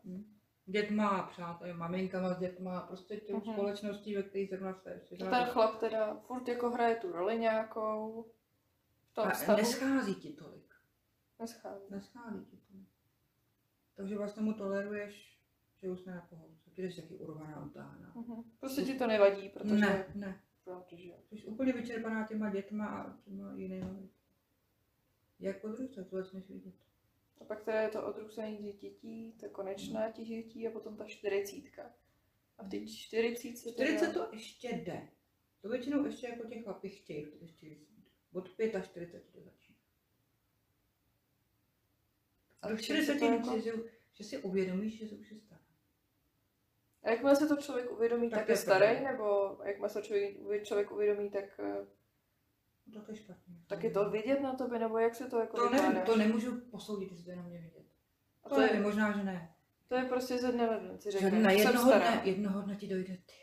Dětma, 0.65 1.23
přátelé, 1.31 1.73
maminkama 1.73 2.34
s 2.34 2.39
dětma, 2.39 2.81
prostě 2.81 3.17
tou 3.17 3.34
Mhm. 3.34 3.53
společností, 3.53 4.15
ve 4.15 4.23
které 4.23 4.45
zrovna 4.45 4.73
jste. 4.73 5.01
A 5.27 5.29
ten 5.29 5.45
chlap 5.45 5.79
teda 5.79 6.15
furt 6.15 6.47
jako 6.47 6.69
hraje 6.69 6.95
tu 6.95 7.12
roli 7.12 7.39
nějakou 7.39 8.25
v 9.12 9.13
tom 9.13 9.27
A 9.27 9.31
vztahu. 9.31 9.57
neschází 9.57 10.15
ti 10.15 10.34
tolik. 10.34 10.73
Neschází. 11.39 11.86
Neschází 11.89 12.45
ti 12.45 12.57
tolik. 12.57 12.88
Takže 13.95 14.17
vlastně 14.17 14.41
mu 14.43 14.53
toleruješ, 14.53 15.39
že 15.81 15.89
už 15.89 15.99
jsme 15.99 16.15
na 16.15 16.21
pohodce. 16.29 16.69
Ty 16.75 16.91
jsi 16.91 17.01
taky 17.01 17.15
urvaná, 17.15 17.65
utáhaná. 17.65 18.12
Mhm. 18.15 18.43
Prostě 18.60 18.81
ti 18.81 18.93
to 18.99 19.07
nevadí, 19.07 19.49
protože... 19.49 19.75
Ne, 19.75 20.05
ne. 20.15 20.41
protože 20.63 21.10
Jsi 21.31 21.45
úplně 21.45 21.73
vyčerpaná 21.73 22.27
těma 22.27 22.49
dětma 22.49 22.86
a 22.88 23.17
těma 23.25 23.53
jinými. 23.53 24.10
Jak 25.41 25.62
to 25.62 25.67
nesmíš 25.67 26.49
vidět. 26.49 26.73
a 27.41 27.43
pak 27.43 27.63
teda 27.63 27.82
je 27.82 27.89
to 27.89 28.13
těch 28.63 28.82
dětí, 28.82 29.38
ta 29.39 29.49
konečná 29.49 30.12
těch 30.12 30.27
dětí 30.27 30.67
a 30.67 30.71
potom 30.71 30.97
ta 30.97 31.06
čtyřicítka. 31.06 31.93
A 32.58 32.63
v 32.63 32.69
té 32.69 32.88
čtyřicítce 32.88 33.71
40 33.71 34.13
to 34.13 34.27
ještě 34.32 34.69
jde. 34.69 35.08
To 35.62 35.69
většinou 35.69 36.06
ještě 36.06 36.27
jako 36.27 36.47
těch 36.47 36.63
chlapy 36.63 36.89
chtějí 36.89 37.27
40. 37.47 37.88
Od 38.34 38.49
45 38.49 39.23
to 39.32 39.41
začíná. 39.41 39.77
A 42.62 42.69
Do 42.69 42.75
v 42.75 42.82
40 42.82 43.04
40 43.04 43.19
to 43.19 43.25
jako... 43.25 43.60
že, 43.60 43.71
že 44.13 44.23
si 44.23 44.38
uvědomíš, 44.38 44.99
že 44.99 45.08
se 45.08 45.15
už 45.15 45.32
je 45.32 45.39
stará. 45.39 45.62
A 47.04 47.10
jakmile 47.10 47.36
se 47.36 47.47
to 47.47 47.56
člověk 47.56 47.91
uvědomí, 47.91 48.30
Tak 48.30 48.39
tak, 48.39 48.45
to 48.45 48.51
je 48.51 48.58
starý, 48.58 49.04
nebo 49.04 49.58
jakmile 49.63 49.89
se 49.89 50.01
to 50.01 50.06
člověk, 50.06 50.63
člověk 50.63 50.91
uvědomí, 50.91 51.30
tak, 51.30 51.60
to 52.99 53.12
je 53.12 53.15
špatně. 53.17 53.56
tak 53.67 53.84
je 53.84 53.91
to 53.91 54.10
vidět 54.10 54.41
na 54.41 54.54
tobě, 54.54 54.80
nebo 54.80 54.97
jak 54.97 55.15
se 55.15 55.27
to 55.30 55.39
jako 55.39 55.58
To 55.58 55.69
nevím, 55.69 56.01
to 56.06 56.17
nemůžu 56.17 56.62
posoudit, 56.62 57.12
jestli 57.12 57.23
to 57.25 57.30
je 57.32 57.36
na 57.38 57.43
mě 57.43 57.58
vidět. 57.60 57.86
A 58.43 58.49
To, 58.49 58.56
to 58.56 58.62
nevím, 58.62 58.75
je, 58.75 58.82
možná, 58.84 59.17
že 59.17 59.23
ne. 59.23 59.56
to 59.88 59.95
je 59.95 60.04
prostě 60.06 60.38
ze 60.38 60.51
dne 60.51 60.67
na 60.67 60.77
den, 60.80 60.99
si 60.99 61.12
Že 61.12 61.19
řekneš, 61.19 61.43
na 61.43 61.51
jednoho 61.51 61.91
dne, 61.91 62.21
jednoho 62.23 62.62
dne 62.62 62.75
ti 62.75 62.88
dojde, 62.88 63.17
ty. 63.17 63.34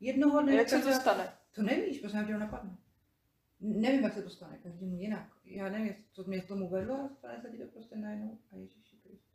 Jednoho 0.00 0.38
A 0.38 0.42
dne, 0.42 0.54
jak 0.54 0.68
se 0.68 0.78
to 0.78 0.92
stane? 0.92 1.32
To 1.54 1.62
nevíš, 1.62 1.98
protože 2.00 2.16
nám 2.16 2.26
tě 2.26 2.32
to 2.32 2.38
napadne. 2.38 2.76
Nevím, 3.60 4.02
jak 4.02 4.12
se 4.14 4.22
to 4.22 4.30
stane, 4.30 4.58
každému 4.58 4.96
jinak. 4.96 5.28
Já 5.44 5.68
nevím, 5.68 5.94
co 6.12 6.24
mě 6.24 6.40
k 6.40 6.48
tomu 6.48 6.68
vedlo, 6.70 6.94
ale 6.98 7.08
stane 7.18 7.40
se 7.42 7.50
ti 7.50 7.58
to 7.58 7.66
prostě 7.66 7.96
najednou. 7.96 8.38
A 8.52 8.56
Ježíši 8.56 8.96
Kriste. 8.96 9.30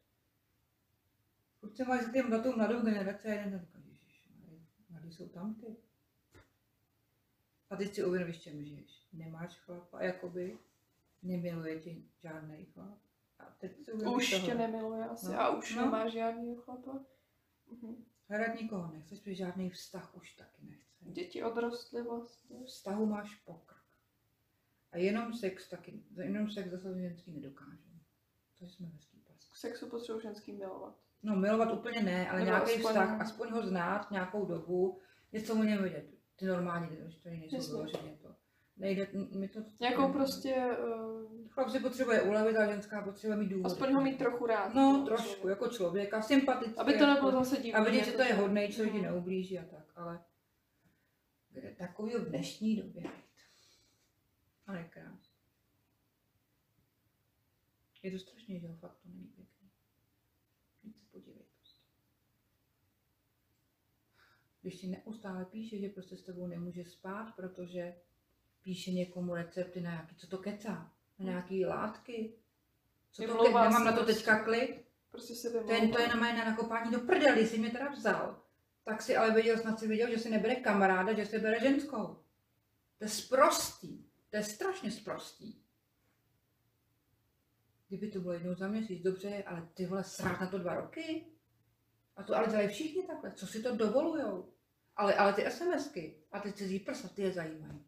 Furt 1.59 1.75
se 1.75 1.85
máš 1.85 2.03
za 2.05 2.11
tím 2.11 2.29
na 2.29 2.39
tu 2.39 2.55
mladou 2.55 2.81
generaci 2.81 3.27
a 3.27 3.31
jeden 3.31 3.51
den 3.51 3.59
říká, 3.59 3.79
Ježíši, 3.87 4.29
mladí 4.89 5.11
jsou 5.11 5.27
tam 5.29 5.55
ty. 5.55 5.75
A 7.69 7.75
teď 7.75 7.93
si 7.93 8.05
uvědomíš, 8.05 8.41
čem 8.41 8.63
žiješ. 8.63 9.07
Nemáš 9.13 9.57
chlapa, 9.59 10.03
jakoby 10.03 10.57
nemiluje 11.23 11.79
tě 11.79 11.95
žádný 12.23 12.65
chlap. 12.65 12.97
A 13.39 13.45
teď 13.59 13.83
si 13.85 13.91
uvědomíš 13.93 14.33
Už 14.33 14.41
tě 14.45 14.55
nemiluje 14.55 15.05
asi 15.05 15.25
No, 15.25 15.39
a 15.41 15.57
už 15.57 15.75
no. 15.75 15.81
nemáš 15.85 16.11
žádného 16.13 16.55
chlapa. 16.55 16.99
Mhm. 17.71 18.05
Hledat 18.29 18.55
nikoho 18.61 18.91
nechceš, 18.93 19.19
protože 19.19 19.35
žádný 19.35 19.69
vztah 19.69 20.15
už 20.15 20.33
taky 20.33 20.65
nechceš. 20.65 20.85
Děti 21.13 21.43
odrostly 21.43 22.01
vlastně. 22.03 22.63
vztahu 22.65 23.05
máš 23.05 23.35
pokrk. 23.35 23.77
A 24.91 24.97
jenom 24.97 25.33
sex 25.33 25.69
taky, 25.69 26.03
jenom 26.23 26.51
sex 26.51 26.69
zase 26.69 27.01
ženský 27.01 27.31
nedokážou. 27.31 27.89
To 28.59 28.65
jsme 28.65 28.87
hezký 28.87 29.17
pas. 29.19 29.49
K 29.49 29.55
sexu 29.57 29.89
potřebuji 29.89 30.19
ženský 30.21 30.51
milovat. 30.53 30.95
No 31.23 31.35
milovat 31.35 31.73
úplně 31.73 32.01
ne, 32.03 32.29
ale 32.29 32.39
Nebo 32.39 32.51
nějaký 32.51 32.71
aspoň- 32.71 32.91
vztah, 32.91 33.21
aspoň 33.21 33.49
ho 33.51 33.67
znát 33.67 34.11
nějakou 34.11 34.45
dobu, 34.45 34.99
něco 35.31 35.53
o 35.59 35.63
něm 35.63 35.81
vědět. 35.83 36.14
Ty 36.35 36.45
normální 36.45 36.87
lidi, 36.89 37.19
tady 37.23 37.37
nejsou 37.37 37.71
vyloženě 37.71 38.17
to. 38.21 38.35
Nejde, 38.77 39.07
mi 39.35 39.47
to... 39.47 39.59
Nějakou 39.79 40.13
prostě, 40.13 40.55
uh, 40.55 41.47
Chlap 41.49 41.69
si 41.69 41.79
potřebuje 41.79 42.21
ulevit 42.21 42.55
a 42.57 42.65
ženská 42.71 43.01
potřebuje 43.01 43.37
mít 43.39 43.47
důvod. 43.49 43.65
aspoň 43.71 43.93
ho 43.93 44.01
mít 44.01 44.17
trochu 44.17 44.45
rád. 44.45 44.73
No, 44.73 45.03
trošku, 45.05 45.47
jako 45.47 45.67
člověka, 45.67 46.21
sympatický. 46.21 46.77
Aby 46.79 46.93
to 46.97 47.05
nebylo 47.07 47.29
jako- 47.29 47.43
zase 47.43 47.55
divný. 47.55 47.73
A 47.73 47.83
vidět, 47.83 48.03
že 48.05 48.11
jako 48.11 48.23
to 48.23 48.27
je 48.29 48.33
hodnej, 48.33 48.73
co 48.73 48.83
ti 48.83 48.89
Mhm. 48.91 49.01
neublíží 49.01 49.59
a 49.59 49.65
tak, 49.65 49.91
ale 49.95 50.23
Kde 51.49 51.75
takový 51.75 52.11
v 52.15 52.29
dnešní 52.29 52.75
době 52.75 53.01
být. 53.01 53.11
Ale 54.67 54.83
krásný. 54.83 55.35
Je 58.03 58.11
to 58.11 58.19
strašně, 58.19 58.59
že 58.59 58.67
jo, 58.67 58.73
fakt 58.79 58.97
to 59.03 59.09
není 59.09 59.27
pěkný. 59.27 59.69
Teď 60.81 60.95
se 60.95 61.05
podívej 61.11 61.43
prostě. 61.57 61.81
Když 64.65 64.81
ti 64.81 64.87
neustále 64.87 65.45
píše, 65.45 65.77
že 65.77 65.89
prostě 65.89 66.17
s 66.17 66.23
tebou 66.23 66.47
nemůže 66.47 66.85
spát, 66.85 67.35
protože 67.35 67.95
píše 68.61 68.91
někomu 68.91 69.35
recepty 69.35 69.81
na 69.81 69.91
nějaký, 69.91 70.15
co 70.15 70.27
to 70.27 70.37
kecá, 70.37 70.91
na 71.19 71.25
nějaký 71.25 71.65
látky. 71.65 72.33
Co 73.11 73.21
to 73.21 73.27
ke, 73.27 73.33
Vymlouvá 73.33 73.63
nemám 73.63 73.85
na 73.85 73.91
to 73.91 73.97
prostě. 73.97 74.13
teďka 74.13 74.43
klid. 74.43 74.85
Prostě 75.11 75.35
se 75.35 75.49
Ten 75.49 75.91
to 75.91 75.99
je 75.99 76.07
na 76.07 76.15
mé 76.15 76.33
na 76.33 76.45
nakopání 76.45 76.91
do 76.91 76.99
prdeli, 76.99 77.47
si 77.47 77.59
mě 77.59 77.71
teda 77.71 77.91
vzal. 77.91 78.41
Tak 78.83 79.01
si 79.01 79.15
ale 79.17 79.33
věděl, 79.33 79.57
snad 79.57 79.79
si 79.79 79.87
věděl, 79.87 80.09
že 80.09 80.17
si 80.17 80.29
nebere 80.29 80.55
kamaráda, 80.55 81.13
že 81.13 81.25
si 81.25 81.39
bere 81.39 81.59
ženskou. 81.59 82.19
To 82.97 83.05
je 83.05 83.09
sprostý. 83.09 84.05
To 84.29 84.37
je 84.37 84.43
strašně 84.43 84.91
sprostý. 84.91 85.61
Kdyby 87.87 88.11
to 88.11 88.19
bylo 88.19 88.33
jednou 88.33 88.55
za 88.55 88.67
měsíc, 88.67 89.03
dobře, 89.03 89.43
ale 89.43 89.69
ty 89.73 89.85
vole 89.85 90.03
srát 90.03 90.41
na 90.41 90.47
to 90.47 90.57
dva 90.59 90.75
roky. 90.75 91.25
A 92.15 92.23
to 92.23 92.35
ale 92.35 92.47
dělají 92.47 92.67
všichni 92.67 93.07
takhle. 93.07 93.31
Co 93.31 93.47
si 93.47 93.63
to 93.63 93.75
dovolujou? 93.75 94.54
Ale, 94.95 95.15
ale 95.15 95.33
ty 95.33 95.51
SMSky 95.51 96.15
a 96.31 96.39
ty 96.39 96.53
cizí 96.53 96.79
prsa, 96.79 97.07
ty 97.07 97.21
je 97.21 97.33
zajímají. 97.33 97.79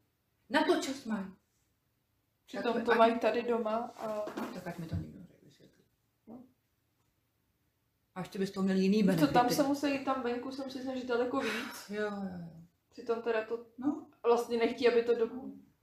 Na 0.49 0.63
to 0.63 0.81
čas 0.81 1.03
mají. 1.05 1.25
Přitom 2.45 2.73
Tak- 2.73 2.85
to 2.85 2.95
mají 2.95 3.19
tady 3.19 3.43
doma 3.43 3.75
a 3.77 4.07
No, 4.41 4.47
tak 4.53 4.67
ať 4.67 4.77
mi 4.77 4.85
to 4.87 4.95
řekl, 4.95 5.11
vysvětlí. 5.43 5.83
No. 6.27 6.39
A 8.15 8.19
ještě 8.19 8.39
bys 8.39 8.51
to 8.51 8.61
měl 8.61 8.77
jiný 8.77 8.99
to 9.01 9.05
benefity. 9.07 9.33
tam 9.33 9.49
se 9.49 9.63
musí, 9.63 10.05
tam 10.05 10.23
venku 10.23 10.51
se 10.51 10.63
musí 10.63 10.81
snažit 10.81 11.05
daleko 11.07 11.39
víc. 11.39 11.89
Jo, 11.89 12.01
jo, 12.01 12.09
jo. 12.11 12.47
Přitom 12.89 13.21
teda 13.21 13.45
to 13.45 13.65
No, 13.77 14.05
vlastně 14.23 14.57
nechtí, 14.57 14.87
aby 14.89 15.03
to 15.03 15.15
do, 15.15 15.29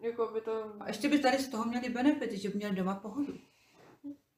jako 0.00 0.26
by 0.26 0.40
to 0.40 0.76
a 0.80 0.88
ještě 0.88 1.08
by 1.08 1.18
tady 1.18 1.38
z 1.38 1.48
toho 1.48 1.64
měli 1.64 1.88
benefity, 1.88 2.38
že 2.38 2.48
by 2.48 2.54
měli 2.54 2.76
doma 2.76 2.94
pohodu. 2.94 3.34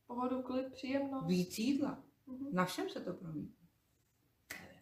pohodu, 0.06 0.42
klid, 0.42 0.72
příjemnost. 0.72 1.26
Víc 1.26 1.58
jídla. 1.58 1.98
Mhm. 2.26 2.48
Na 2.52 2.64
všem 2.64 2.88
se 2.88 3.00
to 3.00 3.12
promítne. 3.12 3.66
Nevím. 4.60 4.80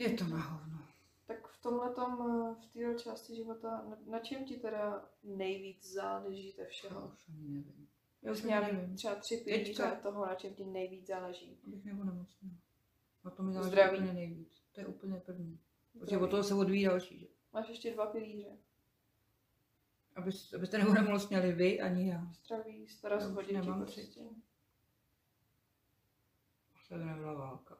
Je 0.00 0.10
to 0.16 0.24
na 0.24 0.38
hovno. 0.40 0.78
Tak 1.26 1.48
v 1.48 1.62
tomhle 1.62 1.90
v 2.54 2.66
této 2.72 2.98
části 2.98 3.36
života, 3.36 3.70
na, 3.88 3.96
na 4.06 4.18
čem 4.18 4.44
ti 4.44 4.56
teda 4.56 5.08
nejvíc 5.22 5.92
záleží 5.92 6.52
ze 6.52 6.62
Já 6.62 6.68
všeho? 6.68 7.08
už 7.14 7.28
ani 7.28 7.48
nevím. 7.48 7.88
Já 8.22 8.30
Já 8.30 8.32
už 8.32 8.42
nějaký 8.42 8.76
nevím. 8.76 8.96
třeba 8.96 9.14
tři 9.14 9.36
pilíře 9.36 9.98
toho, 10.02 10.26
na 10.26 10.34
čem 10.34 10.54
ti 10.54 10.64
nejvíc 10.64 11.06
záleží. 11.06 11.58
Abych 11.66 11.84
nebo 11.84 12.04
nemocněla. 12.04 12.54
A 13.24 13.30
to 13.30 13.42
mi 13.42 13.52
záleží 13.52 13.70
Zdraví. 13.70 13.98
úplně 13.98 14.12
nejvíc. 14.12 14.62
To 14.72 14.80
je 14.80 14.86
úplně 14.86 15.20
první. 15.20 15.58
Protože 15.98 16.18
od 16.18 16.30
toho 16.30 16.42
se 16.42 16.54
odvíjí 16.54 16.84
další. 16.84 17.18
Že? 17.20 17.26
Máš 17.52 17.68
ještě 17.68 17.92
dva 17.94 18.06
pilíře. 18.06 18.58
Aby, 20.16 20.30
abyste 20.56 20.78
neonemocněli 20.78 21.52
vy 21.52 21.80
ani 21.80 22.08
já. 22.10 22.32
Zdraví, 22.44 22.88
starost 22.88 23.30
Já 23.30 23.38
o 23.38 23.42
děti 23.42 23.68
prostě. 23.78 24.02
To 26.88 26.94
by 26.98 27.04
nebyla 27.04 27.34
válka. 27.34 27.78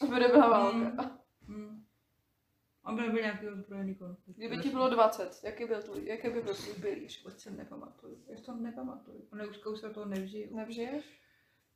Aby 0.00 0.20
nebyla 0.20 0.48
válka. 0.48 1.02
Hmm. 1.02 1.23
Aby 2.84 3.00
nebyl 3.02 3.20
nějaký 3.20 3.48
ozbrojený 3.48 3.94
konflikt. 3.94 4.36
Kdyby 4.36 4.58
ti 4.58 4.70
bylo 4.70 4.90
20, 4.90 5.40
jaký, 5.44 5.64
byl 5.64 5.82
tvůj, 5.82 6.06
jaký 6.06 6.28
by 6.30 6.40
byl 6.40 6.54
tvůj 6.54 6.74
pilíř? 6.74 7.24
Vůbec 7.24 7.40
se 7.42 7.50
nepamatuju. 7.50 8.24
Já 8.28 8.40
to 8.40 8.54
nepamatuju. 8.54 9.28
On 9.32 9.42
už 9.72 9.80
se 9.80 9.90
to 9.90 10.04
nevžiju. 10.04 10.56
Nevžiješ? 10.56 11.20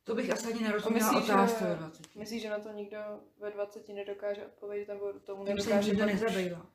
To 0.04 0.14
bych 0.14 0.30
asi 0.30 0.52
ani 0.52 0.62
nerozuměla 0.62 1.12
Myslíš, 1.12 1.26
že- 1.26 1.32
otázce 1.32 1.64
ve 1.64 1.74
20. 1.74 2.14
Myslíš, 2.16 2.42
že 2.42 2.50
na 2.50 2.58
to 2.58 2.72
nikdo 2.72 2.98
ve 3.38 3.50
20 3.50 3.92
nedokáže 3.92 4.46
odpovědět, 4.46 4.88
nebo 4.88 5.12
tomu 5.12 5.44
nedokáže 5.44 5.90
nikdo 5.90 6.04
pak 6.06 6.14
už- 6.14 6.20
nezabývá. 6.20 6.66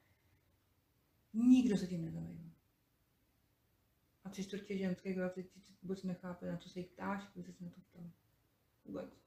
Nikdo 1.34 1.78
se 1.78 1.88
tím 1.88 2.06
nezabývá. 2.06 2.44
A 4.24 4.30
tři 4.30 4.44
čtvrtě 4.44 4.78
ženských 4.78 5.16
20 5.16 5.46
vůbec 5.84 6.04
nechápe, 6.04 6.52
na 6.52 6.58
co 6.58 6.70
se 6.70 6.80
jich 6.80 6.90
ptáš, 6.90 7.28
když 7.34 7.56
se 7.56 7.64
na 7.64 7.70
to 7.70 7.82
ptám. 7.82 8.12
Vůbec. 8.86 9.23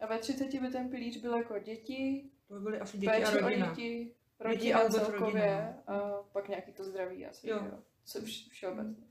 A 0.00 0.06
ve 0.06 0.18
30 0.18 0.60
by 0.60 0.68
ten 0.70 0.88
pilíř 0.90 1.16
byl 1.20 1.36
jako 1.36 1.58
děti, 1.58 2.30
To 2.48 2.54
by 2.54 2.60
byly 2.60 2.80
asi 2.80 2.98
děti 2.98 3.08
a 3.08 3.12
péče 3.12 3.38
o 3.38 3.40
rodina. 3.40 3.68
děti, 3.68 4.14
a 4.40 4.44
rodina 4.44 4.78
vůbec 4.78 4.94
celkově 5.02 5.42
rodina, 5.42 5.82
a 5.86 6.22
pak 6.22 6.48
nějaký 6.48 6.72
to 6.72 6.84
zdraví 6.84 7.26
asi, 7.26 7.48
Jo. 7.48 7.56
jo. 7.56 7.78
Co 8.04 8.18
vš- 8.20 8.50
všeobecně. 8.50 9.06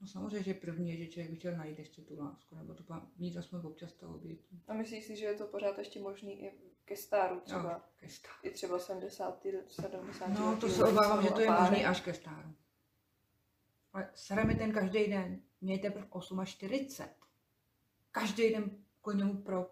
No 0.00 0.06
samozřejmě, 0.06 0.42
že 0.42 0.54
první 0.54 0.90
je, 0.90 0.96
že 0.96 1.06
člověk 1.06 1.30
by 1.30 1.36
chtěl 1.36 1.56
najít 1.56 1.78
ještě 1.78 2.02
tu 2.02 2.18
lásku, 2.20 2.54
nebo 2.56 2.74
to 2.74 2.84
mít 3.18 3.36
aspoň 3.36 3.60
občas 3.64 3.92
to 3.92 4.08
obětí. 4.08 4.62
A 4.68 4.74
myslíš 4.74 5.04
si, 5.04 5.16
že 5.16 5.24
je 5.26 5.34
to 5.34 5.46
pořád 5.46 5.78
ještě 5.78 6.00
možný 6.00 6.44
i 6.44 6.52
ke 6.84 6.96
stáru 6.96 7.40
třeba? 7.40 7.72
Jo, 7.72 7.80
ke 7.96 8.08
stáru. 8.08 8.34
I 8.42 8.50
třeba 8.50 8.78
70. 8.78 9.42
70. 9.68 10.26
No, 10.28 10.56
to 10.60 10.68
se 10.68 10.84
obávám, 10.84 11.22
že 11.24 11.30
to 11.30 11.40
je 11.40 11.50
možný 11.50 11.84
až 11.84 12.00
ke 12.00 12.14
stáru. 12.14 12.48
Ale 13.92 14.10
sere 14.14 14.44
mi 14.44 14.54
ten 14.54 14.72
každý 14.72 15.06
den. 15.06 15.40
Mě 15.60 15.74
je 15.74 15.78
teprve 15.78 16.06
8 16.10 16.40
a 16.40 16.44
40. 16.44 17.08
Každý 18.20 18.50
den 18.50 18.70
kvůli 19.02 19.16
němu 19.16 19.42
pro, 19.42 19.70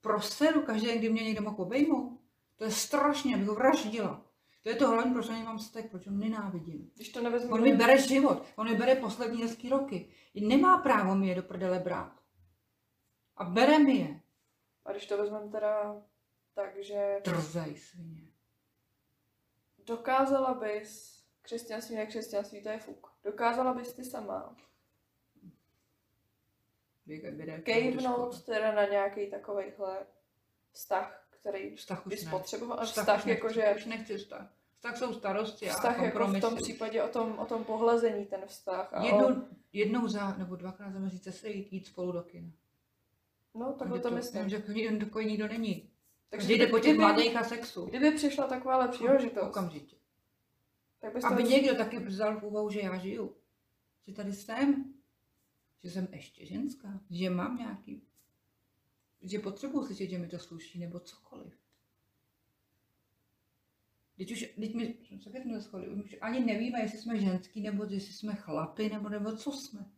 pro 0.00 0.20
seru, 0.20 0.62
každý 0.62 0.86
den, 0.86 0.98
kdy 0.98 1.08
mě 1.08 1.24
někdo 1.24 1.42
mohl 1.42 1.62
obejmout. 1.62 2.20
To 2.56 2.64
je 2.64 2.70
strašně, 2.70 3.34
abych 3.34 3.48
ho 3.48 3.54
vraždila. 3.54 4.24
To 4.62 4.68
je 4.68 4.74
to 4.74 4.88
hlavní, 4.88 5.12
proč 5.12 5.28
na 5.28 5.34
něj 5.34 5.44
mám 5.44 5.58
vztek, 5.58 5.90
proč 5.90 6.06
ho 6.06 6.12
nenávidím. 6.12 6.90
Když 6.94 7.08
to 7.08 7.22
nevezmu... 7.22 7.54
On 7.54 7.62
mi 7.62 7.76
bere 7.76 7.98
život, 7.98 8.46
on 8.56 8.70
mi 8.70 8.76
bere 8.76 8.96
poslední 8.96 9.42
hezký 9.42 9.68
roky. 9.68 10.08
Nemá 10.34 10.78
právo 10.78 11.14
mi 11.14 11.28
je 11.28 11.34
do 11.34 11.42
prdele 11.42 11.78
brát. 11.78 12.20
A 13.36 13.44
bere 13.44 13.78
mi 13.78 13.96
je. 13.96 14.20
A 14.84 14.92
když 14.92 15.06
to 15.06 15.18
vezmeme 15.18 15.48
teda 15.48 16.02
tak, 16.54 16.84
že 16.84 17.20
Trzej 17.22 17.76
svině. 17.76 18.28
dokázala 19.86 20.54
bys 20.54 21.22
křesťanství, 21.42 21.96
nekřesťanství, 21.96 22.62
to 22.62 22.68
je 22.68 22.78
fuk. 22.78 23.12
Dokázala 23.24 23.74
bys 23.74 23.92
ty 23.92 24.04
sama 24.04 24.56
běde, 27.06 27.60
kejvnout 27.60 28.44
teda 28.44 28.72
na 28.74 28.84
nějaký 28.84 29.26
takovejhle 29.30 30.06
vztah, 30.72 31.26
který 31.30 31.76
Vztah 31.76 32.06
už 32.06 32.10
bys 32.10 32.24
ne. 32.24 32.30
potřeboval. 32.30 32.86
Vztah, 32.86 33.04
vztah, 33.04 33.18
už 33.18 33.24
nechci, 33.24 33.44
jakože 33.44 33.74
Už 33.76 33.84
nechci 33.84 34.16
vztah. 34.16 34.52
Vztah 34.74 34.96
jsou 34.98 35.14
starosti 35.14 35.70
a 35.70 35.74
vztah 35.74 35.98
jako 36.02 36.26
v 36.28 36.40
tom 36.40 36.56
případě 36.56 37.02
o 37.02 37.08
tom, 37.08 37.38
o 37.38 37.46
tom 37.46 37.64
pohlazení 37.64 38.26
ten 38.26 38.40
vztah. 38.46 38.94
A 38.94 39.00
o, 39.00 39.06
Jednou, 39.06 39.44
jednou 39.72 40.08
za, 40.08 40.36
nebo 40.36 40.56
dvakrát 40.56 40.92
za 40.92 40.98
měsíc 40.98 41.28
se 41.40 41.48
jít, 41.50 41.72
jít 41.72 41.86
spolu 41.86 42.12
do 42.12 42.22
kina. 42.22 42.48
no, 43.54 43.72
takhle 43.72 43.98
Že 43.98 44.02
to 44.02 44.10
myslím. 44.10 44.48
Že 44.48 44.58
takový, 44.58 44.98
takový 44.98 45.26
nikdo 45.26 45.48
není. 45.48 45.90
Takže 46.30 46.52
jde 46.54 46.66
po 46.66 46.78
těch 46.78 46.96
mladých 46.98 47.36
a 47.36 47.44
sexu. 47.44 47.86
Kdyby 47.86 48.10
přišla 48.10 48.46
takováhle 48.46 48.88
příležitost, 48.88 49.48
Okamžitě. 49.48 49.96
tak 51.00 51.14
bys 51.14 51.22
to... 51.22 51.28
Aby 51.28 51.42
někdo 51.42 51.74
taky 51.74 51.98
vzal 51.98 52.40
v 52.40 52.42
úvahu, 52.42 52.70
že 52.70 52.80
já 52.80 52.96
žiju. 52.98 53.36
Že 54.06 54.12
tady 54.14 54.32
jsem. 54.32 54.95
Že 55.84 55.90
jsem 55.90 56.08
ještě 56.12 56.46
ženská. 56.46 57.00
Že 57.10 57.30
mám 57.30 57.56
nějaký... 57.56 58.02
Že 59.22 59.38
potřebuji 59.38 59.84
slyšet, 59.86 60.06
že 60.10 60.18
mi 60.18 60.28
to 60.28 60.38
sluší, 60.38 60.78
nebo 60.78 61.00
cokoliv. 61.00 61.54
Teď 64.16 64.32
už, 64.32 64.40
teď 64.60 64.74
my, 64.74 64.94
co 65.22 65.30
jsme 65.30 65.60
schodili, 65.60 65.94
už 66.02 66.16
ani 66.20 66.40
nevíme, 66.40 66.80
jestli 66.80 66.98
jsme 66.98 67.20
ženský, 67.20 67.60
nebo 67.60 67.84
jestli 67.84 68.12
jsme 68.12 68.34
chlapy, 68.34 68.88
nebo, 68.88 69.08
nebo 69.08 69.36
co 69.36 69.52
jsme. 69.52 69.90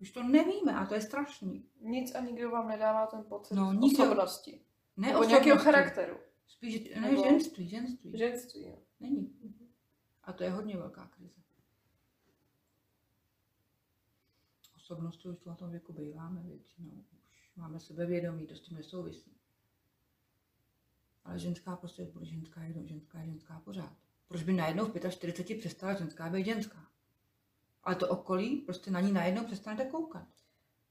Už 0.00 0.10
to 0.10 0.22
nevíme 0.22 0.72
a 0.74 0.86
to 0.86 0.94
je 0.94 1.00
strašný. 1.00 1.64
Nic 1.80 2.14
a 2.14 2.20
nikdo 2.20 2.50
vám 2.50 2.68
nedává 2.68 3.06
ten 3.06 3.24
pocit 3.24 3.54
No, 3.54 3.72
nikdo. 3.72 4.04
osobnosti. 4.04 4.60
Ne 4.96 5.08
Nebo 5.08 5.24
nějakého 5.24 5.58
charakteru. 5.58 6.16
Spíš, 6.46 6.94
ne, 6.94 7.00
Nebo- 7.00 7.24
ženství, 7.24 7.68
ženství. 7.68 8.18
Ženství. 8.18 8.62
jo. 8.62 8.78
Není. 9.00 9.32
A 10.24 10.32
to 10.32 10.44
je 10.44 10.50
hodně 10.50 10.76
velká 10.76 11.06
krize. 11.06 11.40
Osobnosti 14.90 15.28
už 15.28 15.44
na 15.44 15.54
tom 15.54 15.70
věku 15.70 15.92
býváme 15.92 16.42
většinou. 16.42 17.04
Už 17.22 17.52
máme 17.56 17.80
sebevědomí, 17.80 18.46
to 18.46 18.54
s 18.54 18.60
tím 18.60 18.76
nesouvisí. 18.76 19.36
Ale 21.24 21.38
ženská 21.38 21.76
prostě 21.76 22.04
bude 22.04 22.26
ženská 22.26 22.62
jenom 22.62 22.86
ženská 22.86 23.20
je 23.20 23.26
ženská 23.26 23.60
pořád. 23.60 23.92
Proč 24.28 24.42
by 24.42 24.52
najednou 24.52 24.84
v 24.84 25.10
45 25.10 25.58
přestala 25.58 25.94
ženská 25.94 26.28
být 26.28 26.46
ženská? 26.46 26.86
Ale 27.84 27.96
to 27.96 28.08
okolí 28.08 28.56
prostě 28.60 28.90
na 28.90 29.00
ní 29.00 29.12
najednou 29.12 29.44
přestanete 29.44 29.90
koukat. 29.90 30.28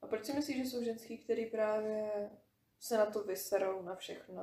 A 0.01 0.07
proč 0.07 0.25
si 0.25 0.33
myslíš, 0.33 0.57
že 0.57 0.63
jsou 0.63 0.83
ženský, 0.83 1.17
který 1.17 1.45
právě 1.45 2.29
se 2.79 2.97
na 2.97 3.05
to 3.05 3.23
vyserou 3.23 3.81
na 3.81 3.95
všechno 3.95 4.41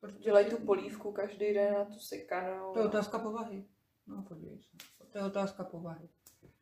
Protože 0.00 0.18
dělají 0.18 0.50
tu 0.50 0.56
polívku 0.56 1.12
každý 1.12 1.54
den 1.54 1.74
na 1.74 1.84
tu 1.84 1.98
sekanou. 1.98 2.72
To 2.72 2.78
je 2.78 2.86
otázka 2.86 3.18
povahy. 3.18 3.64
No 4.06 4.22
podívej 4.22 4.62
se. 4.62 4.76
To 5.12 5.18
je 5.18 5.24
otázka 5.24 5.64
povahy. 5.64 6.08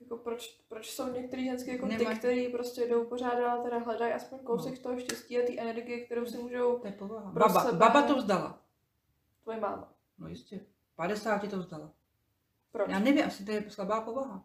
Jako 0.01 0.17
proč, 0.17 0.61
proč 0.69 0.91
jsou 0.91 1.13
některý 1.13 1.45
ženský 1.45 1.71
jako 1.71 1.87
Nemá- 1.87 2.11
ty, 2.13 2.19
který 2.19 2.49
prostě 2.49 2.87
jdou 2.89 3.05
pořád 3.05 3.35
dál, 3.35 3.63
teda 3.63 3.79
hledají 3.79 4.13
aspoň 4.13 4.39
kousek 4.39 4.75
No. 4.77 4.83
toho 4.83 5.01
štěstí 5.01 5.39
a 5.39 5.47
té 5.47 5.59
energie, 5.59 6.05
kterou 6.07 6.27
si 6.27 6.39
můžou 6.39 6.79
To 6.79 6.87
je 6.87 6.93
povaha. 6.93 7.33
Pro 7.33 7.49
Baba, 7.49 7.65
sebe- 7.65 7.79
baba 7.79 8.03
to 8.03 8.17
vzdala. 8.17 8.63
tvoje 9.43 9.61
máma. 9.61 9.93
No 10.19 10.29
jistě. 10.29 10.61
50 10.97 11.49
to 11.49 11.59
vzdala. 11.59 11.93
Proč? 12.73 12.91
Já 12.91 12.99
nevím, 12.99 13.25
asi 13.27 13.45
to 13.45 13.53
je 13.53 13.71
slabá 13.71 14.01
povaha. 14.01 14.45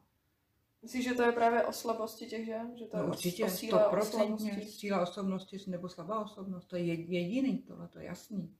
Myslíš, 0.81 1.03
že 1.05 1.13
to 1.13 1.21
je 1.23 1.31
právě 1.31 1.65
o 1.65 1.73
slabosti 1.73 2.25
těch 2.25 2.45
žen? 2.45 2.71
Že 2.77 2.85
to 2.85 2.97
je 2.97 3.01
No 3.03 3.07
o- 3.07 3.11
určitě, 3.11 3.49
stoprocentně 3.49 4.61
síla 4.61 5.01
osobnosti 5.01 5.57
nebo 5.67 5.89
slabá 5.89 6.19
osobnost, 6.19 6.65
to 6.65 6.75
je 6.75 6.83
jed- 6.83 7.09
jediný, 7.09 7.57
tohle 7.57 7.87
to 7.87 7.99
je 7.99 8.05
jasný. 8.05 8.55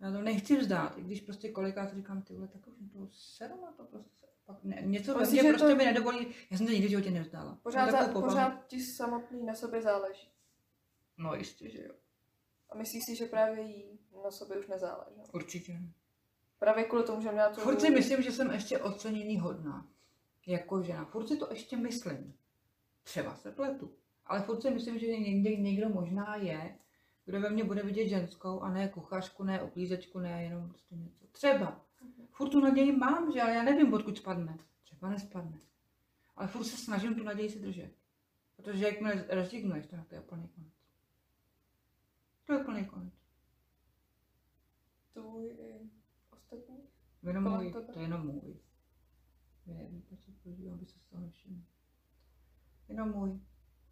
Já 0.00 0.12
to 0.12 0.22
nechci 0.22 0.56
vzdát, 0.56 0.98
i 0.98 1.02
když 1.02 1.20
prostě 1.20 1.48
kolikrát 1.52 1.94
říkám, 1.94 2.22
ty 2.22 2.34
vole, 2.34 2.48
tak 2.48 2.66
už 2.66 2.74
to 2.92 3.08
seru 3.12 3.60
na 3.62 3.72
to 3.72 3.84
prostě. 3.84 4.25
Pak 4.46 4.64
ne, 4.64 4.82
něco 4.84 5.18
ve 5.18 5.36
že 5.36 5.42
prostě 5.42 5.66
to- 5.66 5.76
mi 5.76 5.84
nedovolí, 5.84 6.26
já 6.50 6.56
jsem 6.56 6.66
to 6.66 6.72
nikdy 6.72 6.86
v 6.86 6.90
životě 6.90 7.10
nevzdala. 7.10 7.58
Pořád, 7.62 7.90
za, 7.90 8.20
pořád 8.20 8.66
ti 8.66 8.82
samotný 8.82 9.46
na 9.46 9.54
sobě 9.54 9.82
záleží. 9.82 10.28
No 11.16 11.34
jistě, 11.34 11.70
že 11.70 11.82
jo. 11.82 11.94
A 12.70 12.76
myslíš 12.76 13.04
si, 13.04 13.16
že 13.16 13.26
právě 13.26 13.62
jí 13.62 13.98
na 14.24 14.30
sobě 14.30 14.58
už 14.58 14.66
nezáleží? 14.66 15.20
Určitě. 15.32 15.80
Právě 16.58 16.84
kvůli 16.84 17.04
tomu, 17.04 17.22
že 17.22 17.32
měla 17.32 17.48
tu... 17.50 17.60
Furt 17.60 17.80
si 17.80 17.90
myslím, 17.90 18.22
že 18.22 18.32
jsem 18.32 18.50
ještě 18.50 18.78
oceněný 18.78 19.38
hodná. 19.38 19.88
Jako 20.46 20.82
žena. 20.82 21.04
Furt 21.04 21.28
si 21.28 21.36
to 21.36 21.48
ještě 21.50 21.76
myslím. 21.76 22.34
Třeba 23.02 23.34
se 23.34 23.52
pletu. 23.52 23.94
Ale 24.26 24.42
furt 24.42 24.62
si 24.62 24.70
myslím, 24.70 24.98
že 24.98 25.06
někde 25.06 25.56
někdo 25.56 25.88
možná 25.88 26.36
je, 26.36 26.78
kdo 27.24 27.40
ve 27.40 27.50
mně 27.50 27.64
bude 27.64 27.82
vidět 27.82 28.08
ženskou 28.08 28.60
a 28.60 28.70
ne 28.70 28.88
kuchařku, 28.88 29.44
ne 29.44 29.62
uklízečku, 29.62 30.18
ne 30.18 30.42
jenom 30.44 30.68
prostě 30.68 30.94
něco. 30.94 31.26
Třeba. 31.26 31.85
Furt 32.36 32.50
tu 32.50 32.60
naději 32.60 32.92
mám, 32.92 33.32
že 33.32 33.42
ale 33.42 33.54
já 33.54 33.62
nevím, 33.62 33.94
odkud 33.94 34.16
spadne. 34.16 34.58
Třeba 34.82 35.08
nespadne. 35.08 35.60
Ale 36.36 36.48
furt 36.48 36.64
se 36.64 36.76
snažím 36.76 37.14
tu 37.14 37.22
naději 37.22 37.50
si 37.50 37.60
držet. 37.60 37.94
Protože 38.56 38.84
jakmile 38.84 39.24
rezignuješ, 39.28 39.86
tak 39.86 40.06
to 40.06 40.14
je 40.14 40.20
úplný 40.20 40.48
konec. 40.48 40.72
To 42.44 42.52
je 42.52 42.58
úplný 42.58 42.84
konec. 42.84 43.14
Tvůj 45.12 45.46
i 45.46 45.90
ostatní? 46.30 46.78
Jenom 47.22 47.44
můj, 47.44 47.72
to 47.72 47.98
je 47.98 48.02
jenom 48.02 48.26
můj. 48.26 48.60
Vy 49.66 49.74
nevíte, 49.74 50.16
co 50.16 50.32
prožívám, 50.32 50.74
aby 50.74 50.86
se 50.86 50.98
z 50.98 51.04
toho 51.04 51.22
nevšiml. 51.22 51.62
Jenom 52.88 53.10
můj. 53.10 53.40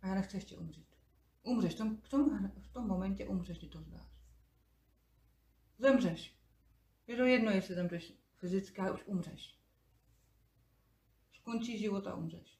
A 0.03 0.07
já 0.07 0.15
nechci 0.15 0.37
ještě 0.37 0.57
umřít. 0.57 0.95
Umřeš, 1.43 1.75
v 1.75 1.79
tom, 1.79 1.97
v 1.97 2.09
tom, 2.09 2.51
v 2.59 2.69
tom 2.69 2.87
momentě 2.87 3.27
umřeš, 3.29 3.59
ty 3.59 3.67
to 3.67 3.83
zdáš. 3.83 4.15
Zemřeš. 5.79 6.39
Je 7.07 7.17
to 7.17 7.25
jedno, 7.25 7.51
jestli 7.51 7.75
zemřeš 7.75 8.24
fyzicky, 8.37 8.81
ale 8.81 8.92
už 8.92 9.05
umřeš. 9.07 9.59
Skončí 11.33 11.79
život 11.79 12.07
a 12.07 12.14
umřeš. 12.14 12.59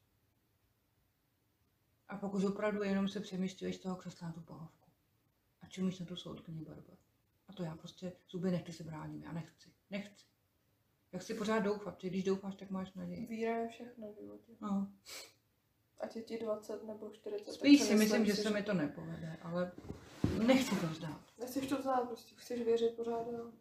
A 2.08 2.16
pokud 2.16 2.44
opravdu 2.44 2.82
jenom 2.82 3.08
se 3.08 3.20
přemýšlíš 3.20 3.78
toho 3.78 3.96
křesla 3.96 4.26
na 4.26 4.32
tu 4.32 4.40
pohovku. 4.40 4.90
A 5.62 5.66
čumíš 5.66 5.98
na 5.98 6.06
tu 6.06 6.16
soudkyni 6.16 6.64
barba. 6.64 6.92
A 7.48 7.52
to 7.52 7.62
já 7.62 7.76
prostě 7.76 8.12
zuby 8.30 8.50
nechty 8.50 8.72
se 8.72 8.84
bráním, 8.84 9.22
já 9.22 9.32
nechci. 9.32 9.72
Nechci. 9.90 10.24
Jak 11.12 11.22
si 11.22 11.34
pořád 11.34 11.60
doufat, 11.60 12.00
že 12.00 12.08
když 12.08 12.24
doufáš, 12.24 12.54
tak 12.54 12.70
máš 12.70 12.94
naději. 12.94 13.26
Víra 13.26 13.56
je 13.56 13.68
všechno 13.68 14.12
v 14.12 14.20
životě. 14.20 14.52
No. 14.60 14.92
Ať 16.00 16.16
je 16.16 16.22
ti 16.22 16.38
20 16.38 16.84
nebo 16.84 17.10
40. 17.10 17.44
tak 17.44 17.54
Spíš 17.54 17.82
si 17.82 17.94
myslím 17.94 18.26
že 18.26 18.34
se 18.34 18.50
mi 18.50 18.62
to 18.62 18.74
nepovede, 18.74 19.37
ale 19.42 19.72
nechci 20.46 20.80
to 20.80 20.87
vzdát. 20.87 21.20
Nechceš 21.38 21.66
to 21.66 21.78
vzát, 21.78 22.08
prostě 22.08 22.34
chceš 22.37 22.60
věřit 22.62 22.96
pořád 22.96 23.32
dál. 23.32 23.52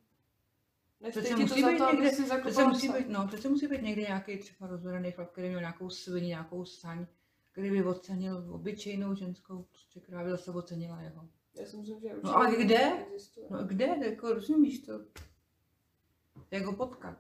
Přece 1.10 1.28
ti 1.28 1.34
to 1.34 1.40
musí 1.42 1.62
za 1.62 1.68
být 1.68 1.78
to, 1.78 1.92
někde, 1.92 2.12
přece 2.42 2.66
musí 2.68 2.90
být, 2.90 3.10
no, 3.10 3.28
přece 3.28 3.50
musí 3.50 3.68
být 3.68 3.82
někde 3.82 4.02
nějaký 4.02 4.38
třeba 4.38 4.68
rozvedený 4.68 5.12
chlap, 5.12 5.32
který 5.32 5.48
měl 5.48 5.60
nějakou 5.60 5.90
svini, 5.90 6.28
nějakou 6.28 6.66
saň, 6.66 7.06
který 7.52 7.72
by 7.72 7.84
ocenil 7.84 8.46
obyčejnou 8.54 9.16
ženskou, 9.16 9.64
prostě, 9.64 10.00
která 10.00 10.24
by 10.24 10.30
zase 10.30 10.52
ocenila 10.52 11.02
jeho. 11.02 11.30
Já 11.60 11.66
si 11.66 11.78
myslím, 11.78 12.00
že 12.00 12.16
No 12.24 12.36
ale 12.38 12.56
kde? 12.56 13.06
Existuje. 13.06 13.48
No 13.50 13.64
kde, 13.64 13.86
jako 13.86 14.34
rozumíš 14.34 14.80
to? 14.80 14.94
Jak 16.52 16.66
ho 16.66 16.74
potkat? 16.74 17.18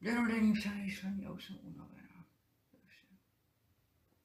Denodenní 0.00 0.52
přemýšlení 0.52 1.26
a 1.26 1.32
už 1.32 1.44
jsem 1.46 1.58
unavená. 1.62 2.24
To. 2.70 2.76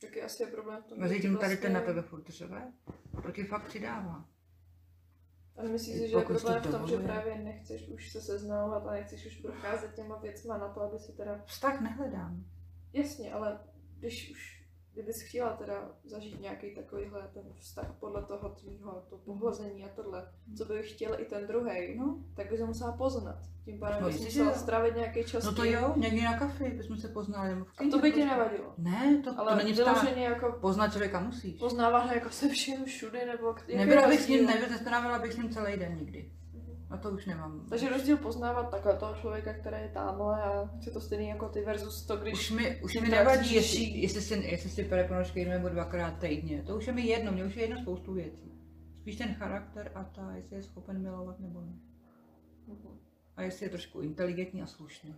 Taky 0.02 0.22
asi 0.22 0.44
je 0.44 0.48
problém 0.48 0.82
v 0.82 0.86
tom, 0.86 1.00
Mezi 1.00 1.16
že 1.16 1.22
tím 1.22 1.32
tady 1.38 1.40
vlastně- 1.40 1.58
ten 1.62 1.74
na 1.74 1.82
tebe 1.82 2.02
furt 2.02 2.30
řve, 2.30 2.74
proti 3.22 3.44
fakt 3.44 3.68
přidává. 3.68 4.30
Ale 5.58 5.70
myslíš 5.70 5.96
si, 5.96 6.10
že 6.10 6.18
je 6.18 6.26
problém 6.26 6.62
v 6.62 6.72
tom, 6.72 6.88
že 6.88 6.98
právě 6.98 7.38
nechceš 7.38 7.88
už 7.88 8.12
se 8.12 8.22
seznamovat 8.22 8.88
a 8.88 8.92
nechceš 8.92 9.26
už 9.26 9.36
procházet 9.36 9.96
těma 9.96 10.18
věcma 10.18 10.58
na 10.58 10.70
to, 10.70 10.82
aby 10.82 11.00
si 11.00 11.12
teda... 11.12 11.42
Vztah 11.46 11.82
nehledám. 11.82 12.46
Jasně, 12.94 13.34
ale 13.34 13.60
když 13.98 14.32
už, 14.32 14.65
kdybys 14.96 15.22
chtěla 15.22 15.50
teda 15.54 15.92
zažít 16.06 16.42
nějaký 16.42 16.76
takovýhle 16.76 17.30
ten 17.34 17.44
vztah 17.60 17.96
podle 18.00 18.24
toho 18.24 18.50
tvýho, 18.50 19.04
to 19.10 19.18
pohlazení 19.18 19.86
a 19.86 19.90
tohle, 19.96 20.28
co 20.58 20.66
by 20.66 20.84
chtěl 20.84 21.20
i 21.20 21.26
ten 21.26 21.48
druhý, 21.48 21.98
No, 21.98 22.18
tak 22.36 22.50
bys 22.50 22.60
ho 22.62 22.68
musela 22.68 22.92
poznat. 22.92 23.36
Tím 23.66 23.80
pádem 23.80 23.98
No 24.02 24.08
bys 24.08 24.20
musela 24.22 24.52
jo. 24.52 24.58
strávit 24.58 24.96
nějaký 24.96 25.24
čas 25.24 25.44
no 25.46 25.54
to 25.56 25.64
tím. 25.64 25.74
jo, 25.74 25.94
někdy 25.98 26.22
na 26.22 26.40
kafi 26.40 26.64
bychom 26.70 26.98
se 26.98 27.08
poznali. 27.08 27.50
Nebo 27.50 27.66
v 27.66 27.72
A 27.78 27.90
to 27.92 28.00
by 28.00 28.12
ti 28.12 28.26
nevadilo. 28.26 28.74
Ne, 28.78 29.22
to, 29.24 29.40
Ale 29.40 29.52
to 29.52 29.58
není 29.58 29.74
vztah. 29.74 30.18
jako 30.18 30.52
Poznat 30.62 30.88
člověka 30.92 31.20
musíš. 31.20 31.60
poznávat 31.60 32.12
jako 32.12 32.30
se 32.30 32.50
vším 32.50 32.86
všude, 32.86 33.26
nebo 33.26 33.56
Nebyla 33.76 34.08
bych 34.08 34.22
s 34.22 34.28
ním, 34.28 34.46
nebyla, 34.46 35.20
bych 35.20 35.34
s 35.34 35.38
ním 35.38 35.50
celý 35.50 35.78
den 35.78 35.96
nikdy. 35.96 36.32
A 36.90 36.98
to 36.98 37.12
už 37.12 37.26
nemám. 37.26 37.66
Takže 37.70 37.90
rozdíl 37.90 38.18
poznávat 38.18 38.72
takhle 38.72 38.98
toho 38.98 39.16
člověka, 39.16 39.54
který 39.54 39.78
je 39.78 39.90
tamhle 39.94 40.44
a 40.44 40.70
chce 40.82 40.92
to 40.92 41.02
stejný 41.02 41.28
jako 41.28 41.50
ty 41.50 41.62
versus 41.62 42.06
to, 42.06 42.18
když... 42.18 42.34
Už 42.34 42.52
mi, 42.52 42.82
už 42.82 42.94
mi 43.02 43.10
nevadí, 43.10 43.56
jestli, 43.56 43.84
jestli, 43.84 44.22
si, 44.22 44.34
jestli 44.34 44.70
si 44.70 44.84
pere 44.84 45.04
ponožky 45.04 45.40
jednou 45.40 45.54
nebo 45.54 45.70
dvakrát 45.70 46.20
týdně. 46.20 46.64
To 46.64 46.78
už 46.78 46.88
je 46.88 46.94
mi 46.94 47.02
jedno, 47.02 47.32
mě 47.32 47.44
už 47.44 47.56
je 47.56 47.64
jedno 47.64 47.82
spoustu 47.82 48.14
věcí. 48.14 48.52
Spíš 49.02 49.16
ten 49.16 49.34
charakter 49.34 49.92
a 49.96 50.04
ta, 50.04 50.32
jestli 50.36 50.56
je 50.56 50.64
schopen 50.64 51.02
milovat 51.02 51.40
nebo 51.40 51.62
ne. 51.62 51.74
Mhm. 52.68 53.00
A 53.36 53.42
jestli 53.42 53.66
je 53.66 53.70
trošku 53.70 54.02
inteligentní 54.02 54.62
a 54.62 54.68
slušný. 54.68 55.16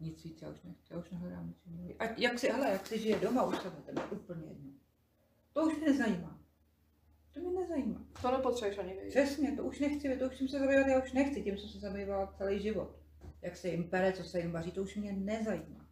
Nic 0.00 0.24
víc, 0.24 0.42
já 0.42 0.48
už 0.48 0.62
nechci, 0.62 0.92
já 0.92 0.98
už 0.98 1.10
nehledám 1.10 1.46
nic 1.46 1.66
jiného. 1.66 1.94
A 1.98 2.04
jak 2.16 2.38
si, 2.38 2.48
hele, 2.48 2.70
jak 2.70 2.86
si 2.86 2.98
žije 2.98 3.20
doma 3.20 3.44
u 3.44 3.52
sebe, 3.52 3.76
to 3.84 3.90
je 3.90 4.06
úplně 4.10 4.44
jedno. 4.46 4.70
To 5.52 5.66
už 5.66 5.76
mě 5.76 5.86
nezajímá. 5.86 6.43
To 7.34 7.40
mě 7.40 7.60
nezajímá. 7.60 8.00
To 8.22 8.30
nepotřebuješ 8.30 8.78
ani 8.78 8.92
vědět. 8.92 9.08
Přesně, 9.10 9.52
to 9.56 9.64
už 9.64 9.80
nechci, 9.80 10.16
to 10.18 10.26
už 10.26 10.36
jsem 10.38 10.48
se 10.48 10.58
zabývat, 10.58 10.86
já 10.86 11.02
už 11.02 11.12
nechci, 11.12 11.42
tím 11.42 11.58
jsem 11.58 11.68
se 11.68 11.78
zabývala 11.78 12.34
celý 12.38 12.60
život. 12.62 12.90
Jak 13.42 13.56
se 13.56 13.68
jim 13.68 13.90
pere, 13.90 14.12
co 14.12 14.22
se 14.24 14.40
jim 14.40 14.52
vaří, 14.52 14.72
to 14.72 14.82
už 14.82 14.96
mě 14.96 15.12
nezajímá. 15.12 15.84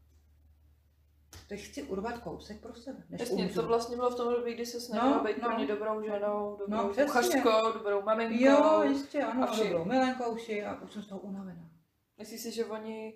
Teď 1.49 1.61
chci 1.61 1.83
urvat 1.83 2.19
kousek 2.19 2.61
pro 2.61 2.75
sebe, 2.75 3.03
než 3.11 3.21
Jasně, 3.21 3.45
umřu. 3.45 3.61
to 3.61 3.67
vlastně 3.67 3.97
bylo 3.97 4.11
v 4.11 4.15
tom 4.15 4.29
období, 4.29 4.55
kdy 4.55 4.67
se 4.67 4.81
snažila 4.81 5.17
No, 5.19 5.25
být 5.25 5.43
no. 5.43 5.49
pro 5.57 5.67
dobrou 5.67 6.03
ženou, 6.03 6.57
dobrou 6.59 6.77
No, 6.77 6.83
no, 6.83 6.89
přesně. 6.89 7.05
kuchařkou, 7.07 7.73
dobrou 7.79 8.03
maminkou. 8.03 8.45
Jo, 8.45 8.83
jistě, 8.83 9.23
ano, 9.23 9.43
A 9.43 9.53
všim. 9.53 9.67
dobrou 9.69 9.85
milenkou 9.85 10.35
vši 10.35 10.65
a 10.65 10.83
už 10.83 10.93
jsem 10.93 11.03
z 11.03 11.07
toho 11.09 11.21
unavená. 11.21 11.71
Myslíš 12.19 12.41
si, 12.41 12.51
že 12.53 12.65
oni, 12.65 13.15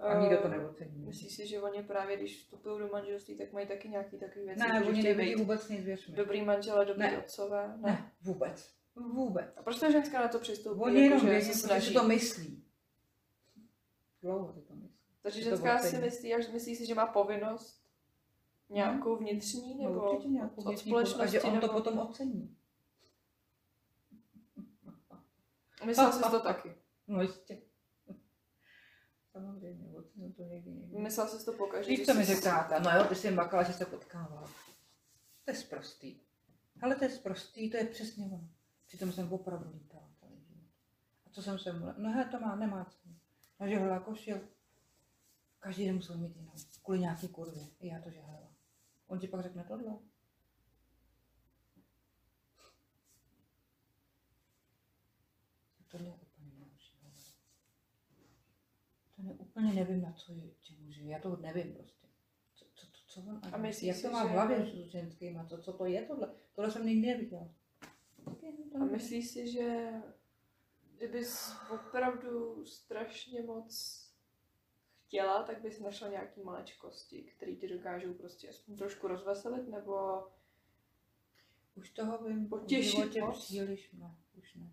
a 0.00 0.20
nikdo 0.20 0.36
to 0.36 0.44
Eh, 0.46 0.50
neocení. 0.50 1.04
myslíš 1.06 1.34
si, 1.36 1.46
že 1.46 1.60
oni 1.62 1.82
právě, 1.82 2.16
když 2.16 2.38
vstupují 2.38 2.78
do 2.78 2.88
manželství, 2.88 3.38
tak 3.38 3.52
mají 3.52 3.66
taky 3.66 3.88
nějaký 3.88 4.18
takový 4.18 4.44
věci, 4.44 4.60
Ne, 4.60 4.80
že 4.82 4.88
oni 4.88 5.02
nevidí 5.02 5.34
vůbec 5.34 5.68
nic, 5.68 5.84
věř 5.84 6.08
mi. 6.08 6.16
dobrý 6.16 6.42
manžele, 6.42 6.84
dobrý 6.86 7.02
Ne. 7.02 7.18
otcové? 7.18 7.68
Ne. 7.76 7.82
Ne, 7.92 8.12
vůbec. 8.22 8.74
Vůbec. 8.96 9.56
A 9.56 9.62
proč 9.62 9.78
ta 9.80 9.90
ženská 9.90 10.20
na 10.20 10.28
to 10.28 10.38
přistoupí? 10.38 10.80
Oni 10.80 11.00
jenom 11.00 11.28
jako, 11.28 11.40
že 11.40 11.40
se 11.40 11.46
protože 11.52 11.60
snaží. 11.60 11.88
si 11.88 11.94
to 11.94 12.04
myslí. 12.08 12.64
Dlouho 14.22 14.52
si 14.52 14.60
to 14.62 14.74
myslí. 14.74 14.96
Takže 15.22 15.38
si 15.38 15.44
to 15.44 15.50
ženská 15.50 15.78
si 15.78 15.98
myslí, 15.98 16.34
až 16.34 16.48
myslí 16.48 16.76
si, 16.76 16.86
že 16.86 16.94
má 16.94 17.06
povinnost 17.06 17.84
nějakou 18.70 19.16
vnitřní, 19.16 19.74
nebo 19.74 19.94
no, 19.94 20.10
určitě 20.12 20.28
nějakou 20.28 20.54
od, 20.54 20.58
od 20.64 20.68
vnitřní 20.68 20.92
povinnost, 20.92 21.10
společnosti, 21.10 21.38
A 21.38 21.40
že 21.40 21.54
on 21.54 21.60
to 21.60 21.66
nebo... 21.66 21.78
potom 21.80 21.98
ocení. 21.98 22.56
Myslel 25.84 26.12
jsi 26.12 26.22
to 26.30 26.40
taky. 26.40 26.74
No 27.08 27.22
jistě. 27.22 27.62
Samozřejmě, 29.34 29.98
ocení 29.98 30.32
to 30.32 30.42
někdy 30.42 30.70
někdy. 30.70 30.98
Myslel 30.98 31.28
jsi 31.28 31.44
to 31.44 31.52
pokaždé. 31.52 31.90
Víš, 31.90 32.06
co 32.06 32.14
mi 32.14 32.24
řekla? 32.24 32.68
No 32.78 32.90
jo, 32.90 33.04
ty 33.04 33.14
jsi 33.14 33.26
jim 33.26 33.36
bakala, 33.36 33.62
že 33.62 33.72
se 33.72 33.86
potkával. 33.86 34.48
To 35.44 35.50
je 35.50 35.54
sprostý. 35.54 36.20
Ale 36.82 36.96
to 36.96 37.04
je 37.04 37.10
sprostý, 37.10 37.70
to 37.70 37.76
je 37.76 37.84
přesně 37.84 38.26
ono. 38.26 38.48
Přitom 38.86 39.12
jsem 39.12 39.32
opravdu 39.32 39.70
lítala 39.72 40.10
celý 40.20 40.44
život. 40.44 40.70
A 41.26 41.30
co 41.30 41.42
jsem 41.42 41.58
se 41.58 41.72
mu... 41.72 41.86
No 41.96 42.10
hele, 42.10 42.24
to 42.24 42.40
má, 42.40 42.56
nemá 42.56 42.84
cenu. 42.84 43.14
Nažehla 43.60 44.00
košil. 44.00 44.40
Každý 45.60 45.86
den 45.86 45.94
musel 45.94 46.18
mít 46.18 46.36
jinou. 46.36 46.52
Kvůli 46.82 47.00
nějaký 47.00 47.28
kurvě. 47.28 47.62
I 47.80 47.88
já 47.88 48.00
to 48.00 48.10
žehlela. 48.10 48.52
On 49.06 49.18
ti 49.18 49.28
pak 49.28 49.42
řekne 49.42 49.64
tohle. 49.64 49.98
Tohle 55.88 56.08
je 56.08 56.14
úplně 56.14 56.50
nejhorší. 56.50 56.98
hovado. 57.02 57.22
To 59.16 59.22
ne, 59.22 59.34
úplně 59.64 59.84
nevím, 59.84 60.02
na 60.02 60.12
co 60.12 60.32
je, 60.32 60.50
čemu 60.60 60.90
žije. 60.90 61.12
Já 61.12 61.18
to 61.18 61.36
nevím 61.36 61.74
prostě. 61.74 62.08
Co, 62.54 62.64
co, 62.74 62.86
co, 62.86 63.02
co 63.06 63.20
on, 63.20 63.40
A 63.52 63.56
myslíš 63.56 63.88
jak 63.88 63.96
si, 63.96 64.02
to 64.02 64.10
má 64.10 64.24
v 64.24 64.30
hlavě 64.30 64.66
s 64.66 64.90
ženskýma, 64.90 65.46
co, 65.46 65.58
co 65.58 65.72
to 65.72 65.86
je 65.86 66.02
tohle? 66.02 66.34
Tohle 66.54 66.70
jsem 66.70 66.86
nikdy 66.86 67.08
neviděla. 67.08 67.48
To 68.24 68.78
A 68.80 68.84
myslíš 68.84 69.30
si, 69.30 69.52
že 69.52 69.92
kdybys 70.96 71.52
opravdu 71.70 72.64
strašně 72.66 73.42
moc 73.42 74.00
chtěla, 75.06 75.42
tak 75.42 75.62
bys 75.62 75.80
našla 75.80 76.08
nějaký 76.08 76.40
maličkosti, 76.42 77.22
které 77.22 77.52
ti 77.52 77.68
dokážou 77.68 78.14
prostě 78.14 78.48
aspoň 78.48 78.76
trošku 78.76 79.08
rozveselit, 79.08 79.68
nebo 79.68 80.26
Už 81.74 81.90
toho 81.90 82.24
vím 82.24 82.46
v 82.46 82.48
Potěšit 82.48 82.90
životě 82.90 83.20
moc? 83.20 83.44
příliš, 83.44 83.92
no, 83.92 84.16
už 84.38 84.54
ne. 84.54 84.72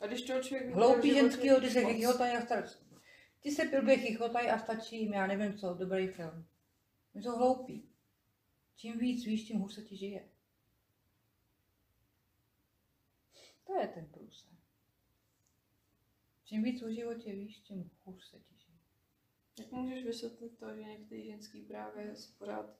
a 0.00 0.06
když 0.06 0.22
toho 0.22 0.42
člověk 0.42 0.74
Hloupý 0.74 1.14
ženský, 1.14 1.48
když 1.58 1.72
se 1.72 1.82
tady 2.18 2.32
já 2.32 2.40
star... 2.42 2.64
Ti 3.48 3.54
se 3.54 3.64
blbě 3.64 3.96
chichotají 3.98 4.48
a 4.48 4.58
stačí 4.58 5.00
jim, 5.00 5.12
já 5.12 5.26
nevím 5.26 5.58
co, 5.58 5.74
dobrý 5.74 6.08
film. 6.08 6.46
Oni 7.14 7.24
jsou 7.24 7.36
hloupí. 7.36 7.90
Čím 8.76 8.98
víc 8.98 9.24
víš, 9.26 9.44
tím 9.48 9.58
hůř 9.58 9.74
se 9.74 9.82
ti 9.82 9.96
žije. 9.96 10.28
To 13.64 13.74
je 13.74 13.88
ten 13.88 14.06
průser. 14.06 14.50
Čím 16.44 16.62
víc 16.62 16.82
o 16.82 16.90
životě 16.90 17.32
víš, 17.32 17.58
tím 17.60 17.90
hůř 18.04 18.24
se 18.30 18.38
ti 18.38 18.54
žije. 18.58 18.78
Jak 19.58 19.72
můžeš 19.72 20.04
vysvětlit 20.04 20.58
to, 20.58 20.74
že 20.74 20.82
některý 20.82 21.26
ženský 21.26 21.62
právě 21.62 22.16
se 22.16 22.32
pořád 22.38 22.76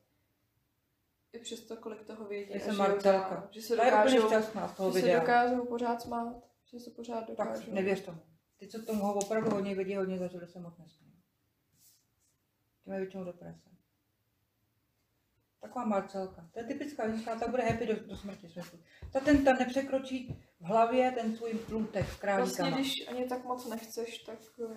i 1.33 1.39
přesto, 1.39 1.77
kolik 1.77 2.05
toho 2.07 2.25
vědí, 2.29 2.53
žijou 2.61 2.77
Marcelka. 2.77 3.49
že 3.51 3.63
se 3.63 3.77
Ta 3.77 3.85
je 3.85 3.93
úplně 3.93 4.17
dokážou, 4.17 4.29
šťastná 4.29 4.69
z 4.69 4.77
toho 4.77 4.91
že 4.91 4.95
se 5.01 5.01
videa. 5.07 5.21
dokážou 5.21 5.67
pořád 5.67 6.03
smát, 6.03 6.51
že 6.65 6.81
se 6.81 6.91
pořád 6.91 7.21
Tak 7.21 7.29
dokážou. 7.29 7.73
nevěř 7.73 8.05
tomu. 8.05 8.38
Ty, 8.59 8.69
co 8.69 8.83
tomu 8.83 9.13
opravdu 9.13 9.51
hodně 9.51 9.75
vědí, 9.75 9.97
hodně 9.97 10.19
zažili, 10.19 10.47
se 10.47 10.61
moc 10.61 10.79
nesmějí. 10.79 11.13
Ty 12.85 12.91
mají 12.91 13.01
většinou 13.01 13.25
deprese. 13.25 13.69
Taková 15.61 15.85
Marcelka. 15.85 16.49
To 16.53 16.59
je 16.61 16.65
typická 16.65 17.09
ženská, 17.11 17.39
ta 17.39 17.49
bude 17.49 17.63
happy 17.63 17.87
do, 17.87 18.07
do 18.07 18.17
smrti. 18.17 18.49
Smyslu. 18.49 18.79
Ta 19.13 19.21
ten 19.21 19.45
ta 19.45 19.53
nepřekročí 19.53 20.43
v 20.61 20.65
hlavě 20.65 21.13
ten 21.13 21.37
svůj 21.37 21.55
plutek 21.55 22.05
s 22.05 22.09
Vlastně, 22.09 22.21
králíkama. 22.21 22.71
když 22.77 23.09
ani 23.09 23.25
tak 23.29 23.45
moc 23.45 23.67
nechceš, 23.69 24.19
tak 24.19 24.39
eh, 24.73 24.77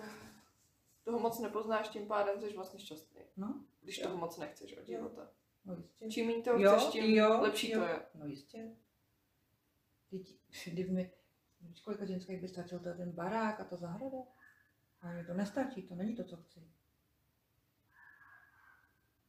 toho 1.04 1.18
moc 1.18 1.38
nepoznáš, 1.40 1.88
tím 1.88 2.06
pádem 2.06 2.40
jsi 2.40 2.52
vlastně 2.56 2.80
šťastný. 2.80 3.20
No, 3.36 3.64
Když 3.82 3.98
Jo. 3.98 4.04
toho 4.06 4.16
moc 4.16 4.36
nechceš 4.38 4.76
od 4.78 4.86
života. 4.86 5.28
no 5.64 5.74
jistě. 5.76 6.08
Čím 6.10 6.26
méně 6.26 6.42
toho 6.42 6.58
Jo, 6.58 6.76
chceš, 6.76 6.92
tím 6.92 7.04
jo, 7.14 7.40
lepší 7.40 7.70
jo. 7.70 7.80
to 7.80 7.86
je. 7.86 8.00
No 8.14 8.26
jistě. 8.26 8.76
Teď, 10.10 10.34
kdyby 10.66 10.90
mi, 10.90 11.10
víš, 11.62 11.80
kolika 11.80 12.04
ženských 12.04 12.40
by 12.40 12.48
stačil 12.48 12.78
to 12.78 12.94
ten 12.94 13.12
barák 13.12 13.60
a 13.60 13.64
ta 13.64 13.76
zahrada? 13.76 14.18
A 15.00 15.12
mi 15.12 15.24
to 15.24 15.34
nestačí, 15.34 15.82
to 15.82 15.94
není 15.94 16.16
to, 16.16 16.24
co 16.24 16.36
chci. 16.36 16.60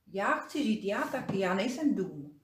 Já 0.07 0.39
chci 0.39 0.63
žít, 0.63 0.85
já 0.85 1.03
taky, 1.03 1.39
já 1.39 1.53
nejsem 1.53 1.95
dům. 1.95 2.39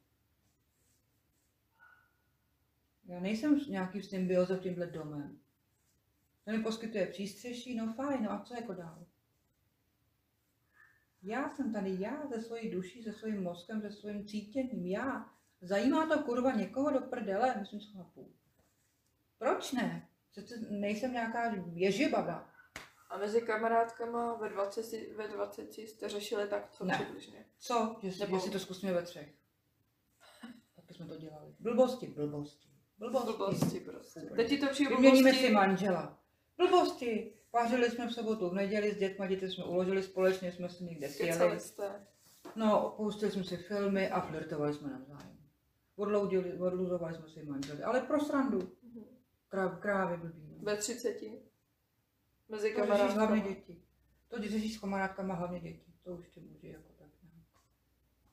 Já 3.06 3.20
nejsem 3.20 3.60
nějaký 3.70 4.04
symbioze 4.04 4.56
v 4.56 4.62
tímhle 4.62 4.86
domem. 4.86 5.40
To 6.46 6.52
mi 6.52 6.64
poskytuje 6.64 7.08
přístřeší, 7.08 7.76
no 7.76 7.94
fajn, 7.94 8.24
no 8.24 8.32
a 8.32 8.44
co 8.44 8.54
jako 8.54 8.74
dál? 8.74 9.06
Já 11.24 11.50
jsem 11.50 11.74
tady 11.74 11.98
já 12.00 12.28
se 12.28 12.42
svojí 12.42 12.72
duší, 12.72 13.04
se 13.04 13.14
svým 13.14 13.44
mozkem, 13.44 13.82
se 13.82 13.92
svým 13.92 14.28
cítěním, 14.28 14.86
já. 14.86 15.34
Zajímá 15.62 16.08
to 16.08 16.24
kurva 16.24 16.52
někoho 16.52 16.92
do 16.92 17.02
prdele? 17.02 17.56
Myslím, 17.60 17.80
že 17.80 17.92
chlapů. 17.92 18.34
Proč 19.40 19.72
ne? 19.72 20.08
Přece 20.32 20.56
nejsem 20.70 21.14
nějaká 21.14 21.56
ježibaba. 21.74 22.50
A 23.10 23.18
mezi 23.18 23.42
kamarádkama 23.42 24.34
ve 24.36 24.50
20, 24.50 25.16
ve 25.16 25.28
20 25.28 25.78
jste 25.78 26.10
řešili 26.10 26.48
tak 26.48 26.72
co 26.72 26.86
Ne. 26.86 26.94
přibližně. 26.96 27.46
Co? 27.60 27.96
Že 28.04 28.12
si, 28.12 28.20
Nebo- 28.20 28.38
že 28.38 28.44
si 28.44 28.50
to 28.52 28.60
zkusíme 28.60 28.94
ve 28.94 29.02
třech. 29.04 29.30
Tak 30.76 30.96
jsme 30.96 31.06
to 31.08 31.18
dělali. 31.18 31.54
Blbosti, 31.60 32.08
blbosti. 32.08 32.70
Blbosti. 32.98 33.28
Blbosti 33.38 33.80
prostě. 33.80 34.20
Teď 34.20 34.50
ti 34.50 34.58
to 34.58 34.68
přijde 34.68 34.90
Vyměníme 34.90 35.30
blbosti. 35.30 35.48
si 35.48 35.54
manžela. 35.54 36.20
Blbosti. 36.58 37.34
Vařili 37.54 37.92
jsme 37.92 38.08
v 38.08 38.14
sobotu, 38.14 38.50
v 38.50 38.54
neděli 38.54 38.92
s 38.94 38.98
dětma, 38.98 39.28
děti 39.28 39.50
jsme 39.50 39.64
uložili 39.64 40.04
společně, 40.04 40.52
jsme 40.52 40.70
si 40.70 40.84
někde 40.84 41.10
sjeli. 41.10 41.60
Jste. 41.60 42.06
No, 42.56 42.94
pustili 42.98 43.32
jsme 43.32 43.44
si 43.44 43.58
filmy 43.58 44.10
a 44.10 44.22
flirtovali 44.22 44.74
jsme 44.74 44.90
navzájem. 44.92 45.38
Odloudili, 45.96 46.54
odluzovali 46.60 47.16
jsme 47.16 47.30
si 47.30 47.44
manželi, 47.44 47.84
ale 47.84 48.02
pro 48.02 48.20
srandu. 48.20 48.72
Kráv, 49.50 49.80
krávy 49.80 50.18
blbý. 50.18 50.42
No. 50.58 50.64
Ve 50.64 50.78
30. 50.78 51.22
Mezi 52.50 52.74
To 52.76 52.86
řešíš 52.86 52.98
hlavně 53.00 53.42
kamarádkama. 53.42 53.48
děti. 53.48 53.82
To 54.28 54.38
řešíš 54.42 54.76
s 54.76 54.80
kamarádkama 54.80 55.34
hlavně 55.36 55.60
děti. 55.60 55.94
To 56.04 56.16
už 56.16 56.30
tě 56.30 56.42
může 56.42 56.68
jako 56.68 56.94
tak 56.94 57.08
nějak. 57.24 57.48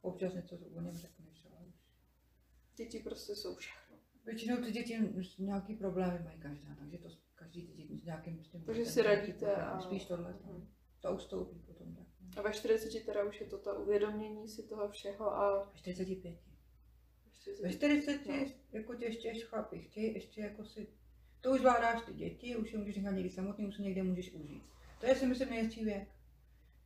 Občas 0.00 0.34
něco 0.34 0.56
o 0.56 0.80
něm 0.80 0.94
řekneš, 0.98 1.46
ale 1.50 1.66
už. 1.66 1.74
Děti 2.76 2.98
prostě 3.00 3.34
jsou 3.36 3.54
všechno. 3.54 3.96
Většinou 4.24 4.56
ty 4.56 4.72
děti 4.72 4.98
nějaký 5.38 5.74
problémy 5.74 6.24
mají 6.24 6.40
každá, 6.40 6.74
takže 6.78 6.98
to 6.98 7.08
každý 7.34 7.66
ty 7.66 7.72
děti 7.72 7.98
s 7.98 8.04
nějakým 8.04 8.44
s 8.44 8.48
tím 8.48 8.62
Takže 8.64 8.86
si 8.86 9.02
radíte 9.02 9.54
a- 9.54 9.80
Spíš 9.80 10.06
tohle. 10.06 10.32
Mhm. 10.44 10.68
To 11.00 11.14
ustoupí 11.14 11.58
potom 11.58 11.94
tak. 11.94 12.06
A 12.36 12.42
ve 12.42 12.52
40 12.52 13.00
teda 13.04 13.24
už 13.24 13.40
je 13.40 13.46
to 13.46 13.58
to 13.58 13.74
uvědomění 13.82 14.48
si 14.48 14.62
toho 14.62 14.88
všeho 14.88 15.32
a 15.36 15.64
Ve 15.64 15.78
45. 15.78 16.38
ještě 17.26 17.50
Ve 17.62 17.68
si... 17.70 17.74
40 17.76 18.26
No. 18.26 18.34
jako 18.72 18.94
tě 18.94 19.04
ještě 19.04 19.28
ještě 19.28 19.46
chlapi 19.46 19.80
chtějí, 19.80 20.14
ještě 20.14 20.40
jako 20.40 20.64
si, 20.64 20.88
to 21.46 21.52
už 21.52 21.60
zvládáš 21.60 22.02
ty 22.02 22.12
děti, 22.12 22.56
už 22.56 22.72
je 22.72 22.78
můžeš 22.78 22.96
nechat 22.96 23.10
někdy 23.10 23.30
samotný, 23.30 23.66
už 23.66 23.76
si 23.76 23.82
někde 23.82 24.02
můžeš 24.02 24.32
užít. 24.32 24.62
To 25.00 25.06
je 25.06 25.16
si 25.16 25.26
myslím 25.26 25.50
nejhezčí 25.50 25.84
věk. 25.84 26.08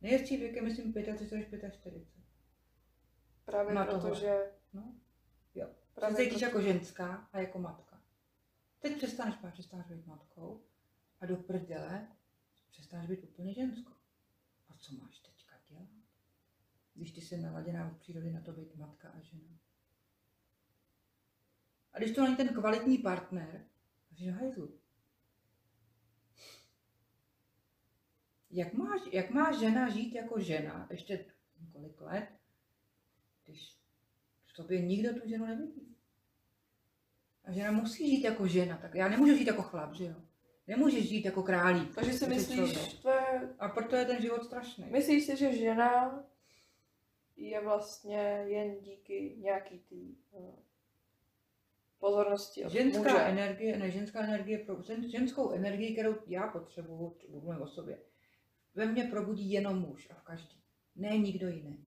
Nejhezčí 0.01 0.37
věk 0.37 0.55
je 0.55 0.61
myslím 0.61 0.93
35 0.93 1.63
až 1.63 1.73
45. 1.73 2.07
Právě 3.45 3.73
na 3.73 3.85
proto, 3.85 4.15
že... 4.15 4.51
No, 4.73 4.95
jo. 5.55 5.67
Se 5.67 5.99
Právě 5.99 6.17
cítíš 6.17 6.31
proto, 6.31 6.45
jako 6.45 6.61
ženská 6.61 7.29
a 7.33 7.39
jako 7.39 7.59
matka. 7.59 8.01
Teď 8.79 8.97
přestaneš 8.97 9.35
pát, 9.35 9.53
přestaneš 9.53 9.87
být 9.87 10.07
matkou 10.07 10.63
a 11.21 11.25
do 11.25 11.37
prdele 11.37 12.07
přestaneš 12.71 13.07
být 13.07 13.23
úplně 13.23 13.53
ženskou. 13.53 13.93
A 14.69 14.73
co 14.77 14.93
máš 14.95 15.19
teďka 15.19 15.55
dělat? 15.69 15.89
Když 16.93 17.11
ty 17.11 17.21
jsi 17.21 17.37
naladěná 17.37 17.91
od 17.91 17.97
přírody 17.97 18.31
na 18.31 18.41
to 18.41 18.51
být 18.51 18.75
matka 18.75 19.09
a 19.09 19.19
žena. 19.19 19.59
A 21.93 21.97
když 21.97 22.11
to 22.11 22.23
není 22.23 22.35
ten 22.35 22.47
kvalitní 22.47 22.97
partner, 22.97 23.70
tak 24.21 24.27
jsi 24.27 24.31
v 24.31 24.41
hajzlu. 24.41 24.79
Jak 28.49 28.73
má, 28.73 28.95
jak 29.11 29.29
má 29.29 29.51
žena 29.51 29.89
žít 29.89 30.15
jako 30.15 30.39
žena, 30.39 30.87
ještě 30.91 31.25
kolik 31.71 32.01
let, 32.01 32.29
když 33.45 33.77
v 34.45 34.53
tobě 34.53 34.81
nikdo 34.81 35.13
tu 35.13 35.29
ženu 35.29 35.45
nevidí. 35.45 35.95
A 37.43 37.51
žena 37.51 37.71
musí 37.71 38.15
žít 38.15 38.23
jako 38.23 38.47
žena, 38.47 38.77
tak 38.77 38.95
já 38.95 39.09
nemůžu 39.09 39.37
žít 39.37 39.47
jako 39.47 39.61
chlap, 39.61 39.93
že 39.93 40.05
jo? 40.05 40.15
Nemůžeš 40.67 41.09
žít 41.09 41.25
jako 41.25 41.43
králík. 41.43 41.95
Takže 41.95 42.13
si 42.13 42.17
Jsi 42.17 42.29
myslíš, 42.29 42.93
tvé... 42.93 43.55
A 43.59 43.69
proto 43.69 43.95
je 43.95 44.05
ten 44.05 44.21
život 44.21 44.43
strašný. 44.43 44.85
myslíš 44.89 45.25
si, 45.25 45.37
že 45.37 45.57
žena 45.57 46.23
je 47.35 47.61
vlastně 47.61 48.43
jen 48.47 48.79
díky 48.81 49.35
nějaký 49.37 49.79
tý 49.79 50.17
uh, 50.31 50.70
pozornosti 52.01 52.65
od 52.65 52.71
Ženská 52.71 53.11
muže. 53.13 53.23
energie, 53.23 53.77
ne, 53.77 53.91
ženská 53.91 54.19
energie, 54.23 54.57
pro, 54.57 54.75
žen- 54.75 55.09
ženskou 55.09 55.51
energii, 55.51 55.93
kterou 55.93 56.15
já 56.27 56.47
potřebuju, 56.47 57.17
mluvit 57.29 57.61
o 57.61 57.67
sobě, 57.67 57.97
ve 58.75 58.85
mně 58.85 59.03
probudí 59.03 59.51
jenom 59.51 59.79
muž 59.79 60.07
a 60.11 60.13
v 60.13 60.21
každý. 60.21 60.57
Ne 60.95 61.17
nikdo 61.17 61.47
jiný. 61.47 61.79